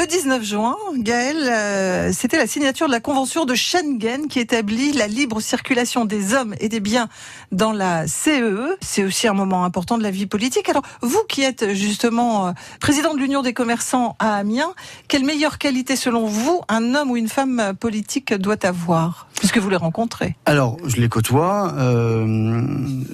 Le 0.05 0.11
19 0.11 0.45
juin, 0.45 0.77
Gaël, 0.99 1.39
euh, 1.49 2.11
c'était 2.13 2.37
la 2.37 2.47
signature 2.47 2.89
de 2.89 2.93
la 2.93 3.01
convention 3.01 3.47
de 3.47 3.55
Schengen 3.55 4.29
qui 4.29 4.39
établit 4.39 4.93
la 4.93 5.07
libre 5.07 5.41
circulation 5.41 6.05
des 6.05 6.35
hommes 6.35 6.55
et 6.61 6.69
des 6.69 6.81
biens 6.81 7.09
dans 7.53 7.73
la 7.73 8.07
CEE. 8.07 8.77
C'est 8.83 9.03
aussi 9.03 9.29
un 9.29 9.33
moment 9.33 9.65
important 9.65 9.97
de 9.97 10.03
la 10.03 10.11
vie 10.11 10.27
politique. 10.27 10.69
Alors, 10.69 10.83
vous 11.01 11.23
qui 11.27 11.41
êtes 11.41 11.73
justement 11.73 12.49
euh, 12.49 12.53
président 12.81 13.15
de 13.15 13.19
l'Union 13.19 13.41
des 13.41 13.55
commerçants 13.55 14.15
à 14.19 14.35
Amiens, 14.35 14.75
quelle 15.09 15.25
meilleure 15.25 15.57
qualité 15.57 15.97
selon 15.97 16.27
vous 16.27 16.61
un 16.69 16.95
homme 16.95 17.11
ou 17.11 17.17
une 17.17 17.29
femme 17.29 17.73
politique 17.81 18.35
doit 18.35 18.67
avoir 18.67 19.27
Puisque 19.39 19.59
vous 19.59 19.69
les 19.69 19.77
rencontrez? 19.77 20.37
Alors, 20.47 20.79
je 20.87 20.97
les 20.97 21.09
côtoie, 21.09 21.75
euh, 21.77 22.25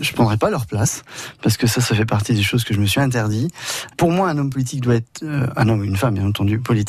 je 0.00 0.12
prendrai 0.12 0.36
pas 0.36 0.50
leur 0.50 0.66
place, 0.66 1.02
parce 1.42 1.56
que 1.56 1.66
ça, 1.66 1.80
ça 1.80 1.94
fait 1.94 2.04
partie 2.04 2.34
des 2.34 2.42
choses 2.42 2.62
que 2.62 2.74
je 2.74 2.80
me 2.80 2.86
suis 2.86 3.00
interdit. 3.00 3.48
Pour 3.96 4.12
moi, 4.12 4.28
un 4.28 4.38
homme 4.38 4.50
politique 4.50 4.80
doit 4.80 4.96
être, 4.96 5.22
euh, 5.22 5.46
un 5.56 5.68
homme 5.68 5.82
une 5.82 5.96
femme, 5.96 6.14
bien 6.14 6.26
entendu, 6.26 6.58
politique, 6.58 6.79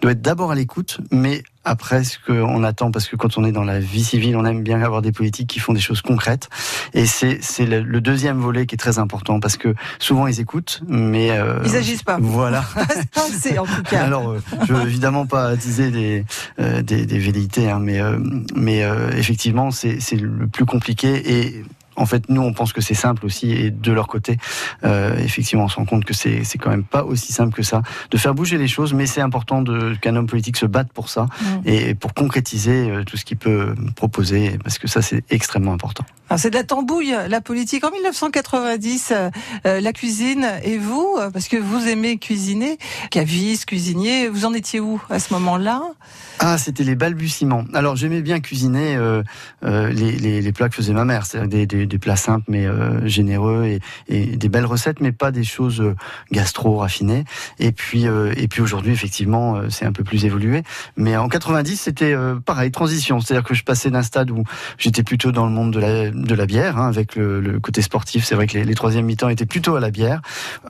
doit 0.00 0.12
être 0.12 0.22
d'abord 0.22 0.50
à 0.50 0.54
l'écoute, 0.54 0.98
mais 1.10 1.42
après 1.64 2.04
ce 2.04 2.18
qu'on 2.24 2.62
attend, 2.62 2.92
parce 2.92 3.08
que 3.08 3.16
quand 3.16 3.38
on 3.38 3.44
est 3.44 3.50
dans 3.52 3.64
la 3.64 3.80
vie 3.80 4.04
civile, 4.04 4.36
on 4.36 4.44
aime 4.44 4.62
bien 4.62 4.80
avoir 4.82 5.02
des 5.02 5.10
politiques 5.10 5.48
qui 5.48 5.58
font 5.58 5.72
des 5.72 5.80
choses 5.80 6.00
concrètes. 6.00 6.48
Et 6.94 7.06
c'est 7.06 7.40
le, 7.66 8.00
deuxième 8.00 8.38
volet 8.38 8.66
qui 8.66 8.76
est 8.76 8.78
très 8.78 8.98
important, 8.98 9.40
parce 9.40 9.56
que 9.56 9.74
souvent 9.98 10.28
ils 10.28 10.40
écoutent, 10.40 10.80
mais... 10.86 11.32
euh, 11.32 11.58
Ils 11.64 11.76
agissent 11.76 12.04
pas. 12.04 12.18
Voilà. 12.20 12.62
Pas 13.14 13.26
assez, 13.26 13.58
en 13.58 13.64
tout 13.66 13.82
cas. 13.82 14.04
Alors, 14.04 14.30
euh, 14.30 14.40
je 14.66 14.72
veux 14.72 14.86
évidemment 14.86 15.26
pas 15.26 15.48
attiser 15.48 15.90
des, 15.90 16.24
euh, 16.60 16.82
des, 16.82 17.04
des 17.06 17.18
velléités, 17.18 17.68
hein, 17.70 17.80
mais, 17.80 18.00
euh, 18.00 18.18
mais 18.54 18.84
effectivement, 19.16 19.70
c'est 19.70 19.98
le 20.12 20.46
plus 20.46 20.66
compliqué 20.66 21.40
et 21.40 21.64
en 21.96 22.06
fait, 22.06 22.28
nous, 22.28 22.42
on 22.42 22.52
pense 22.52 22.72
que 22.72 22.80
c'est 22.80 22.94
simple 22.94 23.24
aussi, 23.26 23.52
et 23.52 23.70
de 23.70 23.92
leur 23.92 24.06
côté, 24.06 24.38
euh, 24.84 25.16
effectivement, 25.18 25.64
on 25.64 25.68
se 25.68 25.76
rend 25.76 25.84
compte 25.84 26.04
que 26.04 26.14
c'est 26.14 26.44
c'est 26.44 26.58
quand 26.58 26.70
même 26.70 26.84
pas 26.84 27.04
aussi 27.04 27.32
simple 27.32 27.54
que 27.54 27.62
ça 27.62 27.82
de 28.10 28.16
faire 28.16 28.34
bouger 28.34 28.58
les 28.58 28.68
choses, 28.68 28.92
mais 28.92 29.06
c'est 29.06 29.20
important 29.20 29.62
de 29.62 29.94
qu'un 30.00 30.16
homme 30.16 30.26
politique 30.26 30.56
se 30.56 30.66
batte 30.66 30.92
pour 30.92 31.08
ça 31.08 31.26
et 31.64 31.94
pour 31.94 32.14
concrétiser 32.14 32.90
euh, 32.90 33.04
tout 33.04 33.16
ce 33.16 33.24
qu'il 33.24 33.36
peut 33.36 33.74
proposer, 33.94 34.58
parce 34.62 34.78
que 34.78 34.88
ça, 34.88 35.02
c'est 35.02 35.24
extrêmement 35.30 35.72
important. 35.72 36.04
C'est 36.36 36.50
de 36.50 36.56
la 36.56 36.64
tambouille, 36.64 37.14
la 37.28 37.40
politique. 37.40 37.84
En 37.84 37.90
1990, 37.90 39.12
euh, 39.12 39.30
euh, 39.64 39.80
la 39.80 39.92
cuisine 39.92 40.46
et 40.64 40.76
vous, 40.76 41.16
euh, 41.18 41.30
parce 41.30 41.46
que 41.46 41.56
vous 41.56 41.86
aimez 41.86 42.18
cuisiner, 42.18 42.78
caviste, 43.10 43.66
cuisinier, 43.66 44.28
vous 44.28 44.44
en 44.44 44.52
étiez 44.52 44.80
où 44.80 45.00
à 45.08 45.20
ce 45.20 45.32
moment-là? 45.34 45.82
Ah, 46.38 46.58
c'était 46.58 46.84
les 46.84 46.96
balbutiements. 46.96 47.64
Alors, 47.72 47.96
j'aimais 47.96 48.20
bien 48.20 48.40
cuisiner 48.40 48.96
euh, 48.96 49.22
euh, 49.64 49.88
les, 49.90 50.12
les, 50.12 50.42
les 50.42 50.52
plats 50.52 50.68
que 50.68 50.74
faisait 50.74 50.92
ma 50.92 51.04
mère, 51.06 51.24
c'est-à-dire 51.24 51.48
des, 51.48 51.66
des, 51.66 51.86
des 51.86 51.98
plats 51.98 52.16
simples 52.16 52.44
mais 52.48 52.66
euh, 52.66 53.06
généreux 53.06 53.64
et, 53.64 53.80
et 54.08 54.36
des 54.36 54.48
belles 54.50 54.66
recettes, 54.66 55.00
mais 55.00 55.12
pas 55.12 55.30
des 55.30 55.44
choses 55.44 55.82
gastro 56.32 56.76
raffinées. 56.76 57.24
Et 57.58 57.72
puis, 57.72 58.04
et 58.04 58.48
puis 58.48 58.60
aujourd'hui, 58.60 58.92
effectivement, 58.92 59.60
c'est 59.70 59.86
un 59.86 59.92
peu 59.92 60.04
plus 60.04 60.24
évolué. 60.24 60.62
Mais 60.96 61.16
en 61.16 61.28
90, 61.28 61.76
c'était 61.80 62.14
pareil, 62.44 62.70
transition. 62.70 63.20
C'est-à-dire 63.20 63.44
que 63.44 63.54
je 63.54 63.64
passais 63.64 63.90
d'un 63.90 64.02
stade 64.02 64.30
où 64.30 64.44
j'étais 64.78 65.02
plutôt 65.02 65.32
dans 65.32 65.46
le 65.46 65.52
monde 65.52 65.72
de 65.72 65.80
la, 65.80 66.10
de 66.16 66.34
la 66.34 66.46
bière, 66.46 66.78
hein, 66.78 66.88
avec 66.88 67.16
le, 67.16 67.58
côté 67.60 67.82
sportif. 67.82 68.24
C'est 68.24 68.34
vrai 68.34 68.46
que 68.46 68.54
les, 68.54 68.64
les 68.64 68.74
troisième 68.74 69.06
mi-temps 69.06 69.28
étaient 69.28 69.46
plutôt 69.46 69.76
à 69.76 69.80
la 69.80 69.90
bière, 69.90 70.20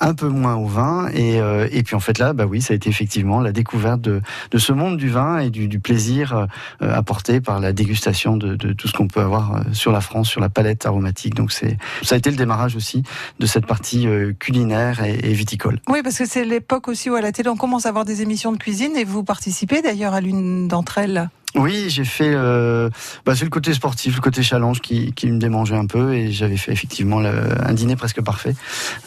un 0.00 0.14
peu 0.14 0.28
moins 0.28 0.54
au 0.54 0.66
vin. 0.66 1.08
Et, 1.14 1.40
euh, 1.40 1.68
et 1.70 1.82
puis 1.82 1.94
en 1.94 2.00
fait 2.00 2.18
là, 2.18 2.32
bah 2.32 2.46
oui, 2.46 2.62
ça 2.62 2.72
a 2.72 2.76
été 2.76 2.88
effectivement 2.88 3.40
la 3.40 3.52
découverte 3.52 4.00
de, 4.00 4.20
de 4.50 4.58
ce 4.58 4.72
monde 4.72 4.96
du 4.96 5.08
vin 5.08 5.38
et 5.38 5.50
du, 5.50 5.76
plaisir 5.80 6.46
euh, 6.82 6.94
apporté 6.94 7.40
par 7.40 7.60
la 7.60 7.72
dégustation 7.72 8.36
de, 8.36 8.56
tout 8.72 8.88
ce 8.88 8.92
qu'on 8.92 9.08
peut 9.08 9.20
avoir 9.20 9.54
euh, 9.56 9.60
sur 9.72 9.92
la 9.92 10.00
France, 10.00 10.28
sur 10.28 10.40
la 10.40 10.48
palette 10.48 10.86
aromatique. 10.86 11.34
Donc 11.34 11.52
c'est 11.52 11.76
ça 12.02 12.14
a 12.14 12.18
été 12.18 12.30
le 12.30 12.36
démarrage 12.36 12.76
aussi 12.76 13.02
de 13.38 13.46
cette 13.46 13.66
partie 13.66 14.06
culinaire 14.38 15.04
et, 15.04 15.18
et 15.22 15.32
viticole. 15.32 15.80
Oui, 15.88 16.02
parce 16.02 16.16
que 16.18 16.26
c'est 16.26 16.44
l'époque 16.44 16.88
aussi 16.88 17.10
où 17.10 17.14
à 17.14 17.20
la 17.20 17.32
télé 17.32 17.48
on 17.48 17.56
commence 17.56 17.86
à 17.86 17.90
avoir 17.90 18.04
des 18.04 18.22
émissions 18.22 18.52
de 18.52 18.58
cuisine 18.58 18.96
et 18.96 19.04
vous 19.04 19.22
participez 19.22 19.82
d'ailleurs 19.82 20.14
à 20.14 20.20
l'une 20.20 20.68
d'entre 20.68 20.98
elles. 20.98 21.28
Oui, 21.54 21.86
j'ai 21.88 22.04
fait. 22.04 22.32
Euh, 22.34 22.90
bah, 23.24 23.34
c'est 23.34 23.44
le 23.44 23.50
côté 23.50 23.72
sportif, 23.72 24.16
le 24.16 24.20
côté 24.20 24.42
challenge 24.42 24.80
qui, 24.82 25.12
qui 25.14 25.28
me 25.30 25.38
démangeait 25.38 25.76
un 25.76 25.86
peu, 25.86 26.12
et 26.12 26.30
j'avais 26.30 26.58
fait 26.58 26.70
effectivement 26.72 27.18
le- 27.20 27.30
un 27.66 27.72
dîner 27.72 27.96
presque 27.96 28.20
parfait 28.20 28.54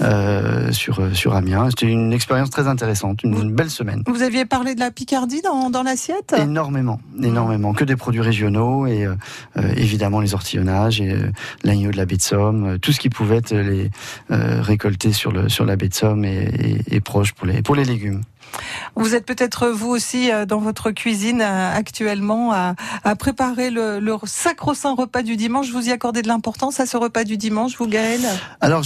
euh, 0.02 0.72
sur 0.72 1.16
sur 1.16 1.36
Amiens. 1.36 1.70
C'était 1.70 1.86
une 1.86 2.12
expérience 2.12 2.50
très 2.50 2.68
intéressante, 2.68 3.22
une, 3.24 3.34
une 3.40 3.54
belle 3.54 3.70
semaine. 3.70 4.04
Vous 4.08 4.24
aviez 4.24 4.46
parlé 4.46 4.74
de 4.74 4.80
la 4.80 4.90
Picardie 4.90 5.42
dans, 5.44 5.70
dans 5.70 5.84
l'assiette? 5.84 6.34
Énormément, 6.40 7.00
énormément, 7.22 7.74
que 7.74 7.84
des 7.84 7.96
produits 7.96 8.22
régionaux 8.22 8.88
et 8.88 9.06
euh, 9.06 9.14
euh, 9.58 9.72
évidemment 9.76 10.20
les 10.20 10.34
ortillonnages 10.34 11.02
et 11.02 11.12
euh, 11.12 11.32
l'agneau 11.64 11.92
de 11.92 11.98
la 11.98 12.06
baie 12.06 12.18
de 12.18 12.22
Somme, 12.22 12.66
euh, 12.66 12.78
tout 12.80 12.92
ce 12.94 13.00
qui 13.00 13.10
pouvait 13.10 13.38
être 13.38 13.54
les 13.54 13.92
euh, 14.32 14.62
récolté 14.62 15.14
sur 15.14 15.32
le 15.32 15.50
sur 15.50 15.66
la 15.66 15.76
baie 15.76 15.90
de 15.90 15.94
Somme 15.94 16.26
et, 16.26 16.50
et, 16.90 16.96
et 16.96 17.00
proche 17.00 17.34
pour 17.34 17.46
les 17.46 17.62
pour 17.62 17.76
les 17.76 17.86
légumes. 17.86 18.22
Vous 18.96 19.16
êtes 19.16 19.26
peut-être 19.26 19.68
vous 19.70 19.90
aussi 19.90 20.32
euh, 20.32 20.46
dans 20.46 20.60
votre 20.60 20.92
cuisine 20.92 21.42
euh, 21.42 21.74
actuellement 21.74 22.52
à, 22.52 22.76
préparer 23.18 23.70
le, 23.70 24.00
sacro-saint 24.26 24.94
repas 24.94 25.22
du 25.22 25.36
dimanche. 25.36 25.72
Vous 25.72 25.88
y 25.88 25.92
accordez 25.92 26.22
de 26.22 26.28
l'importance 26.28 26.80
à 26.80 26.86
ce 26.86 26.98
repas 26.98 27.24
du 27.24 27.38
dimanche, 27.38 27.78
vous 27.78 27.88
Gaël 27.88 28.22
Alors 28.62 28.84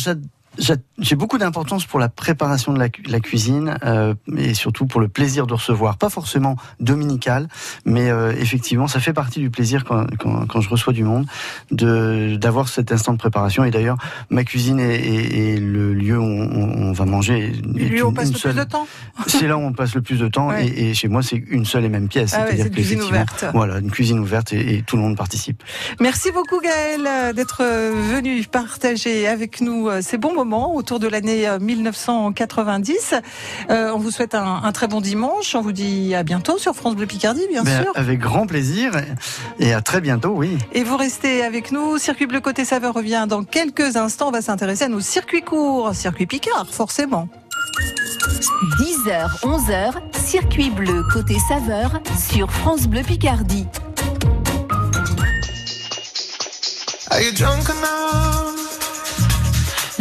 j'ai 0.99 1.15
beaucoup 1.15 1.37
d'importance 1.37 1.85
pour 1.85 1.99
la 1.99 2.09
préparation 2.09 2.73
de 2.73 2.79
la, 2.79 2.89
cu- 2.89 3.01
la 3.07 3.19
cuisine 3.19 3.77
euh, 3.83 4.13
et 4.37 4.53
surtout 4.53 4.85
pour 4.85 5.01
le 5.01 5.07
plaisir 5.07 5.47
de 5.47 5.53
recevoir. 5.53 5.97
Pas 5.97 6.09
forcément 6.09 6.55
dominical, 6.79 7.47
mais 7.85 8.09
euh, 8.11 8.31
effectivement, 8.37 8.87
ça 8.87 8.99
fait 8.99 9.13
partie 9.13 9.39
du 9.39 9.49
plaisir 9.49 9.83
quand, 9.83 10.05
quand, 10.19 10.45
quand 10.47 10.61
je 10.61 10.69
reçois 10.69 10.93
du 10.93 11.03
monde 11.03 11.25
de 11.71 12.35
d'avoir 12.35 12.67
cet 12.69 12.91
instant 12.91 13.13
de 13.13 13.17
préparation. 13.17 13.63
Et 13.63 13.71
d'ailleurs, 13.71 13.97
ma 14.29 14.43
cuisine 14.43 14.79
est, 14.79 14.95
est- 14.95 15.53
est 15.55 15.59
le 15.59 15.93
lieu 15.93 16.19
où 16.19 16.23
on, 16.23 16.89
on 16.89 16.91
va 16.91 17.05
manger. 17.05 17.45
est 17.47 17.65
Lui, 17.65 18.03
on 18.03 18.09
une- 18.09 18.15
passe 18.15 18.27
une 18.27 18.33
le 18.33 18.39
seule- 18.39 18.53
plus 18.53 18.59
de 18.65 18.69
temps. 18.69 18.87
C'est 19.27 19.47
là 19.47 19.57
où 19.57 19.61
on 19.61 19.73
passe 19.73 19.95
le 19.95 20.01
plus 20.01 20.19
de 20.19 20.27
temps 20.27 20.49
Ouais. 20.49 20.67
et, 20.67 20.89
et 20.89 20.93
chez 20.93 21.07
moi 21.07 21.23
c'est 21.23 21.37
une 21.49 21.65
seule 21.65 21.85
et 21.85 21.89
même 21.89 22.07
pièce. 22.09 22.33
Ah 22.35 22.41
ouais, 22.41 22.45
C'est-à-dire 22.47 22.63
c'est 22.65 22.69
une 22.69 22.75
cuisine 22.75 23.01
ouverte. 23.01 23.45
Voilà, 23.53 23.79
une 23.79 23.89
cuisine 23.91 24.19
ouverte 24.19 24.53
et, 24.53 24.75
et 24.75 24.81
tout 24.83 24.97
le 24.97 25.01
monde 25.01 25.17
participe. 25.17 25.63
Merci 25.99 26.31
beaucoup 26.31 26.59
Gaël 26.59 27.33
d'être 27.33 27.61
euh, 27.63 27.91
venu 28.13 28.43
partager 28.43 29.27
avec 29.27 29.61
nous 29.61 29.89
euh, 29.89 30.01
ces 30.01 30.17
bons 30.17 30.33
moments 30.33 30.42
autour 30.51 30.99
de 30.99 31.07
l'année 31.07 31.47
euh, 31.47 31.57
1990. 31.59 33.15
Euh, 33.69 33.91
on 33.93 33.97
vous 33.97 34.11
souhaite 34.11 34.35
un, 34.35 34.61
un 34.63 34.71
très 34.73 34.87
bon 34.87 34.99
dimanche. 34.99 35.55
On 35.55 35.61
vous 35.61 35.71
dit 35.71 36.13
à 36.15 36.23
bientôt 36.23 36.57
sur 36.57 36.75
France 36.75 36.95
Bleu 36.95 37.05
Picardie, 37.05 37.45
bien 37.49 37.63
Ben, 37.63 37.83
sûr. 37.83 37.91
avec 37.95 38.19
grand 38.19 38.45
plaisir 38.45 38.91
et 39.59 39.73
à 39.73 39.81
très 39.81 40.01
bientôt, 40.01 40.33
oui. 40.35 40.57
Et 40.73 40.83
vous 40.83 40.97
restez 40.97 41.43
avec 41.43 41.71
nous. 41.71 41.97
Circuit 41.97 42.27
Bleu 42.27 42.41
Côté 42.41 42.65
Saveur 42.65 42.93
revient 42.93 43.25
dans 43.27 43.43
quelques 43.43 43.95
instants. 43.95 44.27
On 44.27 44.31
va 44.31 44.41
s'intéresser 44.41 44.83
à 44.85 44.89
nos 44.89 44.99
circuits 44.99 45.41
courts, 45.43 45.95
circuit 45.95 46.25
Picard, 46.25 46.67
forcément. 46.69 47.29
10h, 48.79 49.41
11h, 49.43 49.93
circuit 50.25 50.69
bleu 50.69 51.03
côté 51.13 51.37
saveur 51.47 52.01
sur 52.17 52.51
France 52.51 52.87
Bleu 52.87 53.01
Picardie. 53.01 53.67
Are 57.11 57.21
you 57.21 57.31
drunk 57.31 57.69
enough 57.69 58.32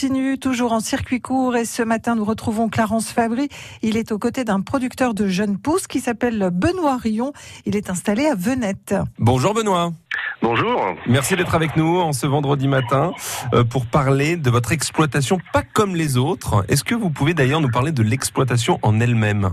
continue, 0.00 0.38
toujours 0.38 0.72
en 0.72 0.80
circuit 0.80 1.20
court 1.20 1.56
et 1.56 1.66
ce 1.66 1.82
matin 1.82 2.14
nous 2.14 2.24
retrouvons 2.24 2.70
Clarence 2.70 3.12
Fabry. 3.12 3.50
Il 3.82 3.98
est 3.98 4.12
aux 4.12 4.18
côtés 4.18 4.44
d'un 4.44 4.62
producteur 4.62 5.12
de 5.12 5.28
jeunes 5.28 5.58
pousses 5.58 5.86
qui 5.86 6.00
s'appelle 6.00 6.48
Benoît 6.50 6.96
Rion. 6.96 7.34
Il 7.66 7.76
est 7.76 7.90
installé 7.90 8.24
à 8.26 8.34
Venette. 8.34 8.94
Bonjour 9.18 9.52
Benoît. 9.52 9.92
Bonjour. 10.40 10.82
Merci 11.06 11.36
d'être 11.36 11.54
avec 11.54 11.76
nous 11.76 11.98
en 11.98 12.14
ce 12.14 12.26
vendredi 12.26 12.66
matin 12.66 13.12
euh, 13.52 13.62
pour 13.62 13.84
parler 13.84 14.38
de 14.38 14.48
votre 14.48 14.72
exploitation 14.72 15.38
pas 15.52 15.62
comme 15.62 15.94
les 15.94 16.16
autres. 16.16 16.64
Est-ce 16.68 16.82
que 16.82 16.94
vous 16.94 17.10
pouvez 17.10 17.34
d'ailleurs 17.34 17.60
nous 17.60 17.70
parler 17.70 17.92
de 17.92 18.02
l'exploitation 18.02 18.78
en 18.80 19.00
elle-même? 19.00 19.50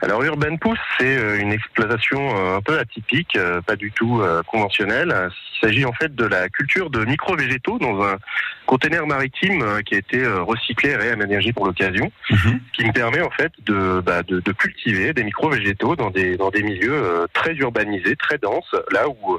Alors 0.00 0.22
Urban 0.22 0.56
Pousse, 0.56 0.78
c'est 0.98 1.16
euh, 1.16 1.40
une 1.40 1.52
exploitation 1.52 2.36
euh, 2.36 2.56
un 2.56 2.60
peu 2.60 2.78
atypique, 2.78 3.36
euh, 3.36 3.60
pas 3.60 3.76
du 3.76 3.92
tout 3.92 4.22
conventionnelle. 4.46 5.14
Il 5.56 5.66
s'agit 5.66 5.84
en 5.84 5.92
fait 5.92 6.14
de 6.14 6.24
la 6.24 6.48
culture 6.48 6.90
de 6.90 7.04
micro-végétaux 7.04 7.78
dans 7.78 8.02
un 8.02 8.16
conteneur 8.66 9.06
maritime 9.06 9.64
qui 9.86 9.94
a 9.94 9.98
été 9.98 10.26
recyclé 10.26 10.90
et 10.90 10.96
réaménagé 10.96 11.52
pour 11.52 11.66
l'occasion, 11.66 12.10
ce 12.28 12.36
qui 12.72 12.84
me 12.84 12.92
permet 12.92 13.22
en 13.22 13.30
fait 13.30 13.52
de, 13.64 14.00
bah, 14.00 14.22
de, 14.22 14.40
de 14.40 14.52
cultiver 14.52 15.12
des 15.12 15.24
micro-végétaux 15.24 15.96
dans 15.96 16.10
des, 16.10 16.36
dans 16.36 16.50
des 16.50 16.62
milieux 16.62 17.26
très 17.32 17.54
urbanisés, 17.54 18.16
très 18.16 18.38
denses, 18.38 18.74
là 18.90 19.08
où, 19.08 19.38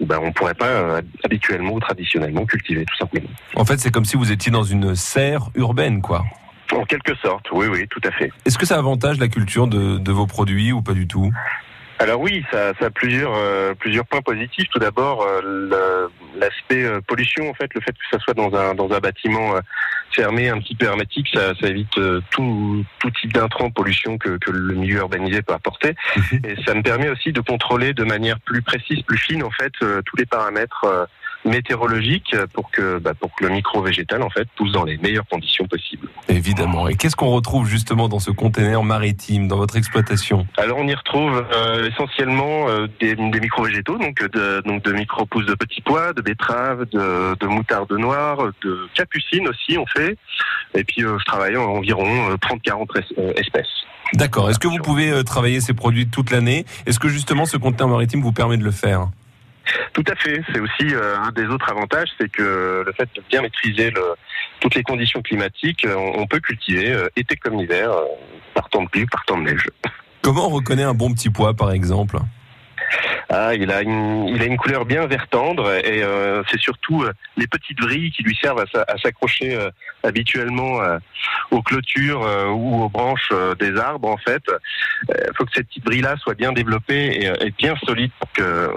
bah, 0.00 0.18
on 0.20 0.26
ne 0.26 0.32
pourrait 0.32 0.54
pas 0.54 0.66
euh, 0.66 1.02
habituellement 1.22 1.72
ou 1.72 1.80
traditionnellement 1.80 2.44
cultiver 2.46 2.84
tout 2.84 2.96
simplement. 2.96 3.28
En 3.54 3.64
fait, 3.64 3.78
c'est 3.78 3.90
comme 3.92 4.04
si 4.04 4.16
vous 4.16 4.32
étiez 4.32 4.50
dans 4.50 4.64
une 4.64 4.94
serre 4.94 5.50
urbaine, 5.54 6.02
quoi. 6.02 6.24
En 6.72 6.84
quelque 6.84 7.14
sorte, 7.16 7.46
oui, 7.52 7.66
oui, 7.66 7.86
tout 7.88 8.00
à 8.04 8.10
fait. 8.10 8.30
Est-ce 8.46 8.58
que 8.58 8.66
ça 8.66 8.78
avantage 8.78 9.18
la 9.18 9.28
culture 9.28 9.66
de, 9.66 9.98
de 9.98 10.12
vos 10.12 10.26
produits 10.26 10.72
ou 10.72 10.82
pas 10.82 10.94
du 10.94 11.06
tout? 11.06 11.30
Alors 12.00 12.20
oui, 12.20 12.44
ça, 12.50 12.72
ça 12.80 12.86
a 12.86 12.90
plusieurs 12.90 13.34
euh, 13.36 13.74
plusieurs 13.74 14.04
points 14.06 14.20
positifs. 14.20 14.68
Tout 14.70 14.80
d'abord, 14.80 15.22
euh, 15.22 16.08
l'aspect 16.36 16.84
euh, 16.84 17.00
pollution, 17.06 17.48
en 17.48 17.54
fait, 17.54 17.72
le 17.74 17.80
fait 17.80 17.92
que 17.92 18.04
ça 18.10 18.18
soit 18.18 18.34
dans 18.34 18.52
un 18.54 18.74
dans 18.74 18.90
un 18.92 18.98
bâtiment 18.98 19.54
fermé, 20.10 20.48
un 20.48 20.58
petit 20.58 20.74
peu 20.74 20.86
hermétique, 20.86 21.28
ça, 21.32 21.54
ça 21.60 21.68
évite 21.68 21.94
tout 22.30 22.84
tout 22.98 23.10
type 23.10 23.32
d'intrants 23.32 23.70
pollution 23.70 24.18
que, 24.18 24.38
que 24.38 24.50
le 24.50 24.74
milieu 24.74 24.98
urbanisé 24.98 25.42
peut 25.42 25.54
apporter. 25.54 25.94
Et 26.44 26.56
ça 26.64 26.74
me 26.74 26.82
permet 26.82 27.10
aussi 27.10 27.32
de 27.32 27.40
contrôler 27.40 27.94
de 27.94 28.04
manière 28.04 28.40
plus 28.40 28.62
précise, 28.62 29.02
plus 29.02 29.18
fine, 29.18 29.44
en 29.44 29.50
fait, 29.50 29.72
tous 29.78 30.16
les 30.16 30.26
paramètres. 30.26 31.08
Euh, 31.46 31.50
météorologiques 31.50 32.34
pour 32.52 32.70
que 32.70 32.98
bah, 32.98 33.12
pour 33.18 33.34
que 33.34 33.44
le 33.44 33.50
micro 33.50 33.82
végétal 33.82 34.22
en 34.22 34.30
fait 34.30 34.48
pousse 34.56 34.72
dans 34.72 34.84
les 34.84 34.96
meilleures 34.98 35.26
conditions 35.28 35.66
possibles. 35.66 36.08
Évidemment. 36.28 36.88
Et 36.88 36.94
qu'est-ce 36.96 37.16
qu'on 37.16 37.30
retrouve 37.30 37.66
justement 37.68 38.08
dans 38.08 38.18
ce 38.18 38.30
conteneur 38.30 38.82
maritime, 38.84 39.48
dans 39.48 39.56
votre 39.56 39.76
exploitation? 39.76 40.46
Alors 40.56 40.78
on 40.78 40.86
y 40.86 40.94
retrouve 40.94 41.44
euh, 41.54 41.88
essentiellement 41.90 42.68
euh, 42.68 42.86
des, 43.00 43.14
des 43.16 43.40
micro-végétaux, 43.40 43.98
donc 43.98 44.20
de, 44.30 44.62
donc 44.66 44.82
de 44.84 44.92
micro-pousses 44.92 45.46
de 45.46 45.54
petits 45.54 45.80
pois, 45.82 46.12
de 46.12 46.22
betteraves, 46.22 46.86
de, 46.92 47.36
de 47.38 47.46
moutarde 47.46 47.92
noire, 47.92 48.38
de 48.62 48.88
capucine 48.94 49.48
aussi 49.48 49.78
on 49.78 49.86
fait. 49.86 50.16
Et 50.74 50.84
puis 50.84 51.04
euh, 51.04 51.16
je 51.18 51.24
travaille 51.24 51.56
en 51.56 51.64
environ 51.64 52.30
euh, 52.30 52.36
30-40 52.36 52.98
es- 52.98 53.20
euh, 53.20 53.32
espèces. 53.36 53.66
D'accord. 54.12 54.50
Est-ce 54.50 54.58
que 54.58 54.68
vous 54.68 54.78
pouvez 54.78 55.10
euh, 55.10 55.22
travailler 55.22 55.60
ces 55.60 55.74
produits 55.74 56.06
toute 56.08 56.30
l'année? 56.30 56.64
Est-ce 56.86 56.98
que 57.00 57.08
justement 57.08 57.46
ce 57.46 57.56
conteneur 57.56 57.88
maritime 57.88 58.20
vous 58.20 58.32
permet 58.32 58.56
de 58.56 58.64
le 58.64 58.70
faire? 58.70 59.08
Tout 59.92 60.04
à 60.10 60.14
fait. 60.16 60.42
C'est 60.52 60.60
aussi 60.60 60.94
euh, 60.94 61.16
un 61.18 61.32
des 61.32 61.46
autres 61.46 61.70
avantages, 61.70 62.08
c'est 62.18 62.30
que 62.30 62.82
le 62.86 62.92
fait 62.92 63.08
de 63.14 63.22
bien 63.30 63.42
maîtriser 63.42 63.90
le, 63.90 64.02
toutes 64.60 64.74
les 64.74 64.82
conditions 64.82 65.22
climatiques, 65.22 65.84
euh, 65.86 65.94
on, 65.96 66.22
on 66.22 66.26
peut 66.26 66.40
cultiver 66.40 66.92
euh, 66.92 67.08
été 67.16 67.36
comme 67.36 67.58
hiver, 67.58 67.90
par 68.54 68.68
temps 68.68 68.82
de 68.82 68.88
pluie, 68.88 69.06
par 69.06 69.24
temps 69.24 69.38
de 69.38 69.44
neige. 69.50 69.66
Comment 70.22 70.46
on 70.46 70.50
reconnaît 70.50 70.82
un 70.84 70.94
bon 70.94 71.12
petit 71.12 71.30
pois, 71.30 71.54
par 71.54 71.72
exemple? 71.72 72.18
Ah, 73.30 73.54
il 73.54 73.72
a 73.72 73.80
une, 73.82 74.28
il 74.28 74.40
a 74.42 74.44
une 74.44 74.58
couleur 74.58 74.84
bien 74.84 75.06
vert 75.06 75.26
tendre 75.28 75.72
et 75.72 76.02
euh, 76.02 76.42
c'est 76.50 76.60
surtout 76.60 77.02
euh, 77.02 77.12
les 77.36 77.46
petites 77.46 77.80
vrilles 77.80 78.12
qui 78.12 78.22
lui 78.22 78.36
servent 78.40 78.60
à, 78.60 78.66
s'a- 78.66 78.84
à 78.86 78.98
s'accrocher 78.98 79.56
euh, 79.56 79.70
habituellement 80.02 80.78
aux 81.50 81.62
clôtures 81.62 82.20
ou 82.54 82.84
aux 82.84 82.88
branches 82.90 83.32
des 83.58 83.76
arbres. 83.78 84.08
En 84.08 84.18
fait, 84.18 84.42
il 85.08 85.30
faut 85.36 85.46
que 85.46 85.52
cette 85.54 85.66
petite 85.68 85.84
vrille-là 85.86 86.16
soit 86.18 86.34
bien 86.34 86.52
développée 86.52 87.06
et, 87.06 87.46
et 87.46 87.50
bien 87.52 87.74
solide 87.86 88.10
pour 88.20 88.30
que 88.32 88.70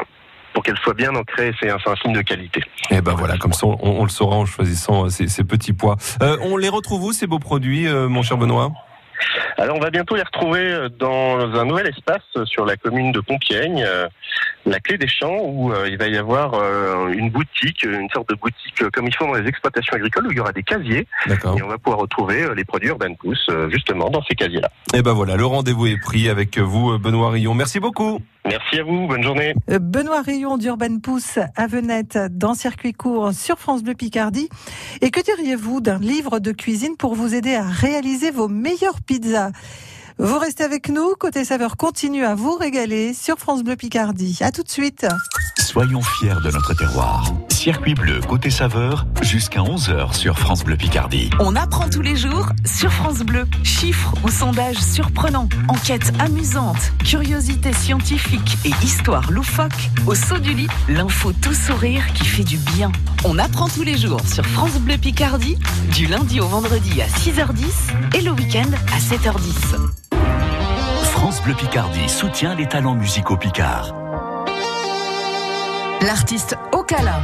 pour 0.57 0.63
qu'elle 0.63 0.77
soit 0.77 0.95
bien 0.95 1.15
ancrée. 1.15 1.53
C'est 1.59 1.69
un, 1.69 1.75
un 1.75 1.95
signe 2.01 2.13
de 2.13 2.21
qualité. 2.23 2.63
Eh 2.89 2.99
ben 2.99 3.13
voilà, 3.13 3.37
comme 3.37 3.53
ça 3.53 3.67
on, 3.67 3.77
on 3.79 4.03
le 4.03 4.09
saura 4.09 4.37
en 4.37 4.47
choisissant 4.47 5.05
euh, 5.05 5.09
ces, 5.09 5.27
ces 5.27 5.43
petits 5.43 5.71
pois. 5.71 5.97
Euh, 6.23 6.35
on 6.41 6.57
les 6.57 6.69
retrouve 6.69 7.03
où 7.03 7.13
ces 7.13 7.27
beaux 7.27 7.37
produits, 7.37 7.87
euh, 7.87 8.09
mon 8.09 8.23
cher 8.23 8.37
Benoît? 8.39 8.71
Alors 9.59 9.77
on 9.77 9.79
va 9.79 9.91
bientôt 9.91 10.15
les 10.15 10.23
retrouver 10.23 10.87
dans 10.97 11.39
un 11.39 11.65
nouvel 11.65 11.85
espace 11.87 12.23
sur 12.45 12.65
la 12.65 12.75
commune 12.75 13.11
de 13.11 13.19
Compiègne, 13.19 13.83
euh, 13.85 14.07
la 14.65 14.79
clé 14.79 14.97
des 14.97 15.07
champs 15.07 15.37
où 15.43 15.71
euh, 15.71 15.87
il 15.89 15.97
va 15.99 16.07
y 16.07 16.17
avoir 16.17 16.55
euh, 16.55 17.09
une 17.09 17.29
boutique, 17.29 17.83
une 17.83 18.09
sorte 18.09 18.29
de 18.29 18.35
boutique 18.35 18.89
comme 18.93 19.05
ils 19.05 19.15
font 19.15 19.27
dans 19.27 19.35
les 19.35 19.47
exploitations 19.47 19.95
agricoles 19.95 20.25
où 20.25 20.31
il 20.31 20.37
y 20.37 20.39
aura 20.39 20.53
des 20.53 20.63
casiers 20.63 21.07
et 21.27 21.61
on 21.63 21.67
va 21.67 21.77
pouvoir 21.77 21.99
retrouver 22.01 22.47
les 22.55 22.65
produits 22.65 22.89
Urban 22.89 23.13
Pousse 23.13 23.47
justement 23.69 24.09
dans 24.09 24.23
ces 24.23 24.33
casiers-là. 24.33 24.69
Et 24.95 25.03
ben 25.03 25.13
voilà, 25.13 25.35
le 25.35 25.45
rendez-vous 25.45 25.85
est 25.85 26.01
pris 26.01 26.29
avec 26.29 26.57
vous, 26.57 26.97
Benoît 26.97 27.29
Rillon. 27.29 27.53
Merci 27.53 27.79
beaucoup. 27.79 28.21
Merci 28.47 28.79
à 28.79 28.83
vous, 28.83 29.07
bonne 29.07 29.23
journée. 29.23 29.53
Euh, 29.69 29.79
Benoît 29.79 30.21
Rayon 30.21 30.57
d'Urban 30.57 30.99
Pousse 30.99 31.37
à 31.55 31.67
Venette 31.67 32.17
dans 32.31 32.53
Circuit 32.53 32.93
Court 32.93 33.33
sur 33.33 33.59
France 33.59 33.83
Bleu 33.83 33.93
Picardie. 33.93 34.49
Et 35.01 35.11
que 35.11 35.21
diriez-vous 35.21 35.81
d'un 35.81 35.99
livre 35.99 36.39
de 36.39 36.51
cuisine 36.51 36.95
pour 36.97 37.13
vous 37.13 37.35
aider 37.35 37.55
à 37.55 37.63
réaliser 37.63 38.31
vos 38.31 38.47
meilleures 38.47 39.01
pizzas? 39.01 39.51
Vous 40.17 40.39
restez 40.39 40.63
avec 40.63 40.89
nous, 40.89 41.13
Côté 41.19 41.43
Saveur 41.43 41.77
continue 41.77 42.23
à 42.25 42.35
vous 42.35 42.55
régaler 42.55 43.13
sur 43.13 43.37
France 43.37 43.63
Bleu 43.63 43.75
Picardie. 43.75 44.39
À 44.41 44.51
tout 44.51 44.63
de 44.63 44.69
suite. 44.69 45.05
Soyons 45.59 46.01
fiers 46.01 46.41
de 46.43 46.49
notre 46.51 46.73
terroir. 46.73 47.31
Circuit 47.67 47.95
bleu 47.95 48.21
côté 48.21 48.49
saveur 48.49 49.05
jusqu'à 49.21 49.59
11h 49.59 50.13
sur 50.13 50.39
France 50.39 50.63
Bleu 50.63 50.77
Picardie. 50.77 51.29
On 51.41 51.53
apprend 51.53 51.89
tous 51.89 52.01
les 52.01 52.15
jours 52.15 52.47
sur 52.63 52.89
France 52.93 53.19
Bleu. 53.23 53.45
Chiffres 53.61 54.13
ou 54.23 54.29
sondages 54.29 54.77
surprenants, 54.77 55.49
enquêtes 55.67 56.13
amusantes, 56.17 56.93
curiosités 57.03 57.73
scientifiques 57.73 58.57
et 58.63 58.71
histoires 58.85 59.29
loufoques. 59.33 59.89
Au 60.05 60.15
saut 60.15 60.37
du 60.37 60.53
lit, 60.53 60.69
l'info 60.87 61.33
tout 61.33 61.53
sourire 61.53 62.07
qui 62.13 62.23
fait 62.23 62.45
du 62.45 62.55
bien. 62.55 62.89
On 63.25 63.37
apprend 63.37 63.67
tous 63.67 63.83
les 63.83 63.97
jours 63.97 64.21
sur 64.25 64.45
France 64.45 64.79
Bleu 64.79 64.97
Picardie, 64.97 65.57
du 65.93 66.05
lundi 66.05 66.39
au 66.39 66.47
vendredi 66.47 67.01
à 67.01 67.07
6h10 67.07 68.17
et 68.17 68.21
le 68.21 68.31
week-end 68.31 68.71
à 68.93 68.99
7h10. 68.99 69.75
France 71.03 71.41
Bleu 71.43 71.53
Picardie 71.53 72.07
soutient 72.07 72.55
les 72.55 72.69
talents 72.69 72.95
musicaux 72.95 73.35
picards. 73.35 73.93
L'artiste 76.01 76.55
Okala. 76.71 77.19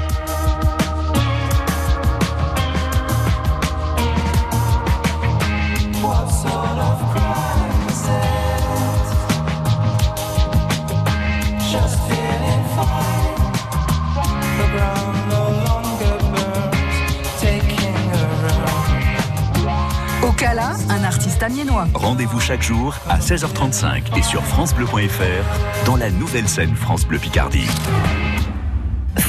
Un 20.45 21.03
artiste 21.05 21.41
amiénois. 21.41 21.87
Rendez-vous 21.93 22.39
chaque 22.39 22.61
jour 22.61 22.95
à 23.07 23.19
16h35 23.19 24.17
et 24.17 24.23
sur 24.23 24.43
francebleu.fr 24.43 25.85
dans 25.85 25.95
la 25.95 26.09
nouvelle 26.11 26.49
scène 26.49 26.75
France 26.75 27.05
Bleu 27.05 27.17
Picardie. 27.17 27.67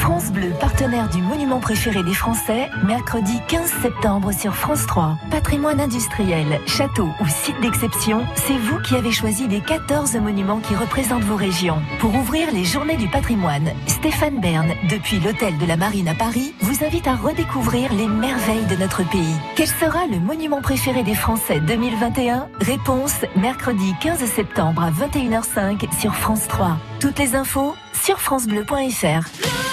France 0.05 0.31
Bleu, 0.33 0.53
partenaire 0.61 1.09
du 1.09 1.23
monument 1.23 1.61
préféré 1.61 2.03
des 2.03 2.13
Français, 2.13 2.69
mercredi 2.87 3.41
15 3.49 3.73
septembre 3.81 4.33
sur 4.33 4.55
France 4.55 4.85
3. 4.87 5.17
Patrimoine 5.31 5.81
industriel, 5.81 6.61
château 6.67 7.09
ou 7.23 7.27
site 7.27 7.59
d'exception, 7.63 8.27
c'est 8.35 8.59
vous 8.59 8.79
qui 8.83 8.97
avez 8.97 9.13
choisi 9.13 9.49
les 9.49 9.63
14 9.63 10.17
monuments 10.17 10.61
qui 10.61 10.75
représentent 10.77 11.25
vos 11.25 11.37
régions. 11.37 11.81
Pour 12.01 12.15
ouvrir 12.15 12.53
les 12.53 12.65
journées 12.65 12.99
du 12.99 13.09
patrimoine, 13.09 13.71
Stéphane 13.87 14.43
Bern, 14.43 14.75
depuis 14.91 15.21
l'hôtel 15.21 15.57
de 15.57 15.65
la 15.65 15.79
Marine 15.79 16.09
à 16.09 16.15
Paris, 16.15 16.55
vous 16.61 16.85
invite 16.85 17.07
à 17.07 17.17
redécouvrir 17.17 17.91
les 17.95 18.07
merveilles 18.07 18.67
de 18.67 18.77
notre 18.77 19.09
pays. 19.09 19.37
Quel 19.57 19.69
sera 19.69 20.07
le 20.07 20.21
monument 20.21 20.61
préféré 20.61 21.03
des 21.03 21.15
Français 21.15 21.61
2021 21.61 22.49
Réponse 22.61 23.25
mercredi 23.37 23.95
15 24.03 24.19
septembre 24.19 24.83
à 24.83 24.91
21h05 24.91 25.99
sur 25.99 26.15
France 26.15 26.47
3. 26.47 26.77
Toutes 27.01 27.19
les 27.19 27.35
infos 27.35 27.75
sur 27.95 28.21
francebleu.fr. 28.21 29.64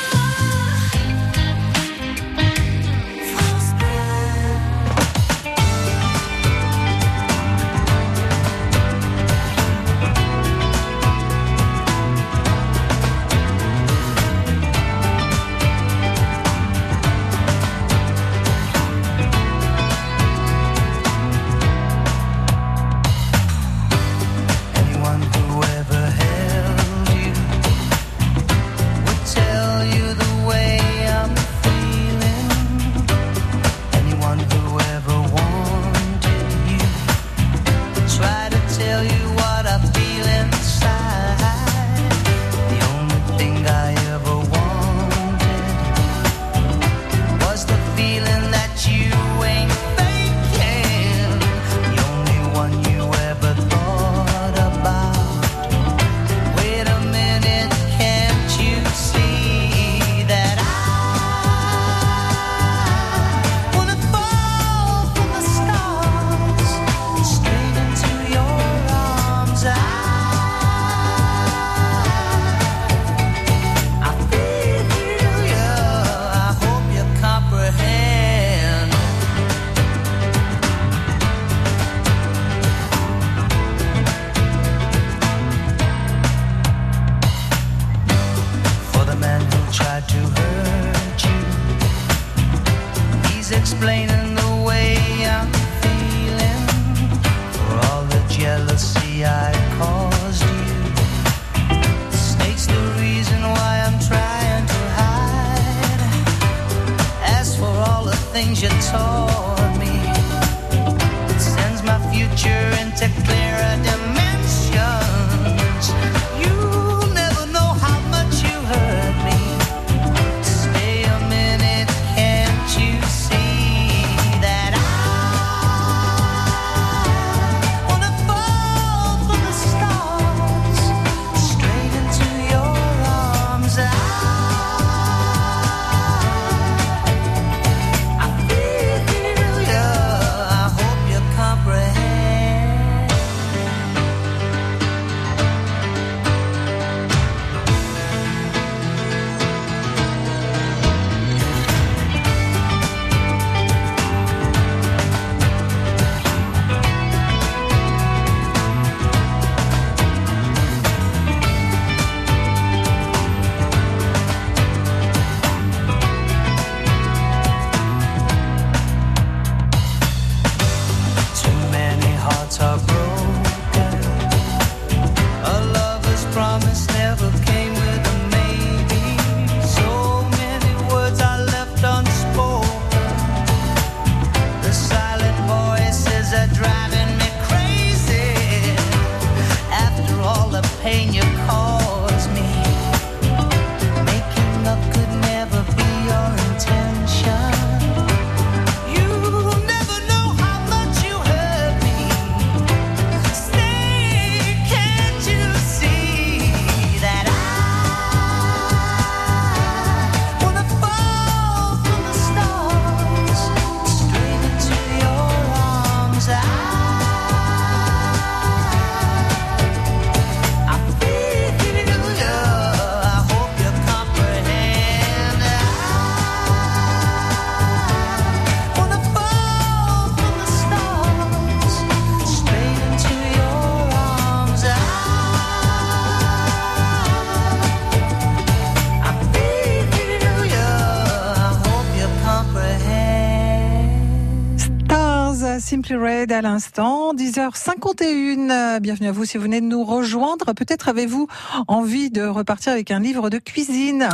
Red 245.95 246.31
à 246.31 246.41
l'instant, 246.41 247.13
10h51. 247.13 248.79
Bienvenue 248.79 249.09
à 249.09 249.11
vous 249.11 249.25
si 249.25 249.37
vous 249.37 249.43
venez 249.43 249.61
de 249.61 249.65
nous 249.65 249.83
rejoindre. 249.83 250.53
Peut-être 250.53 250.89
avez-vous 250.89 251.27
envie 251.67 252.09
de 252.09 252.23
repartir 252.23 252.71
avec 252.71 252.89
un 252.91 252.99
livre 252.99 253.29
de 253.29 253.37
cuisine. 253.37 254.09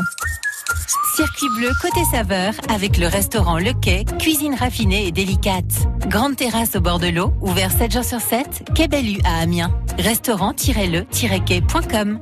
Circuit 1.16 1.48
bleu 1.58 1.70
côté 1.82 2.02
saveur 2.12 2.54
avec 2.70 2.98
le 2.98 3.08
restaurant 3.08 3.60
Le 3.60 3.74
Quai, 3.74 4.06
cuisine 4.20 4.56
raffinée 4.56 5.08
et 5.08 5.12
délicate. 5.12 5.88
Grande 6.08 6.36
terrasse 6.36 6.76
au 6.76 6.82
bord 6.82 7.00
de 7.00 7.08
l'eau, 7.08 7.34
ouvert 7.42 7.72
7 7.72 7.92
jours 7.92 8.04
sur 8.04 8.22
7, 8.22 8.72
Quai 8.76 8.88
Bellu 8.88 9.20
à 9.24 9.42
Amiens. 9.42 9.72
Restaurant-le-quai.com. 10.00 12.20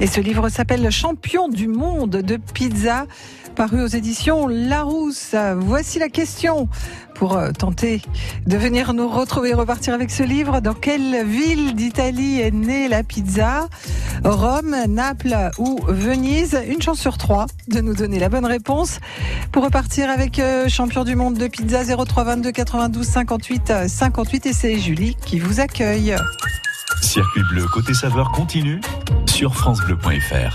Et 0.00 0.06
ce 0.06 0.20
livre 0.20 0.48
s'appelle 0.48 0.90
Champion 0.90 1.48
du 1.48 1.68
monde 1.68 2.10
de 2.10 2.36
pizza, 2.36 3.06
paru 3.54 3.82
aux 3.82 3.86
éditions 3.86 4.48
Larousse. 4.48 5.34
Voici 5.56 5.98
la 5.98 6.08
question 6.08 6.68
pour 7.14 7.36
euh, 7.36 7.50
tenter 7.52 8.02
de 8.46 8.56
venir 8.56 8.92
nous 8.92 9.08
retrouver 9.08 9.50
et 9.50 9.54
repartir 9.54 9.94
avec 9.94 10.10
ce 10.10 10.22
livre. 10.22 10.60
Dans 10.60 10.74
quelle 10.74 11.24
ville 11.26 11.74
d'Italie 11.74 12.40
est 12.40 12.50
née 12.50 12.88
la 12.88 13.02
pizza? 13.02 13.68
Rome, 14.24 14.76
Naples 14.88 15.50
ou 15.58 15.80
Venise? 15.88 16.58
Une 16.68 16.82
chance 16.82 17.00
sur 17.00 17.18
trois 17.18 17.46
de 17.68 17.80
nous 17.80 17.94
donner 17.94 18.18
la 18.18 18.28
bonne 18.28 18.46
réponse. 18.46 19.00
Pour 19.52 19.64
repartir 19.64 20.10
avec 20.10 20.38
euh, 20.38 20.68
champion 20.68 21.04
du 21.04 21.16
monde 21.16 21.34
de 21.34 21.48
pizza 21.48 21.82
03 21.84 22.24
22 22.24 22.52
92 22.52 23.06
58 23.06 23.88
58 23.88 24.46
et 24.46 24.52
c'est 24.52 24.78
Julie 24.78 25.16
qui 25.24 25.38
vous 25.38 25.60
accueille. 25.60 26.16
Circuit 27.00 27.42
bleu 27.50 27.66
côté 27.66 27.94
saveur 27.94 28.32
continue 28.32 28.80
sur 29.26 29.54
francebleu.fr. 29.54 30.52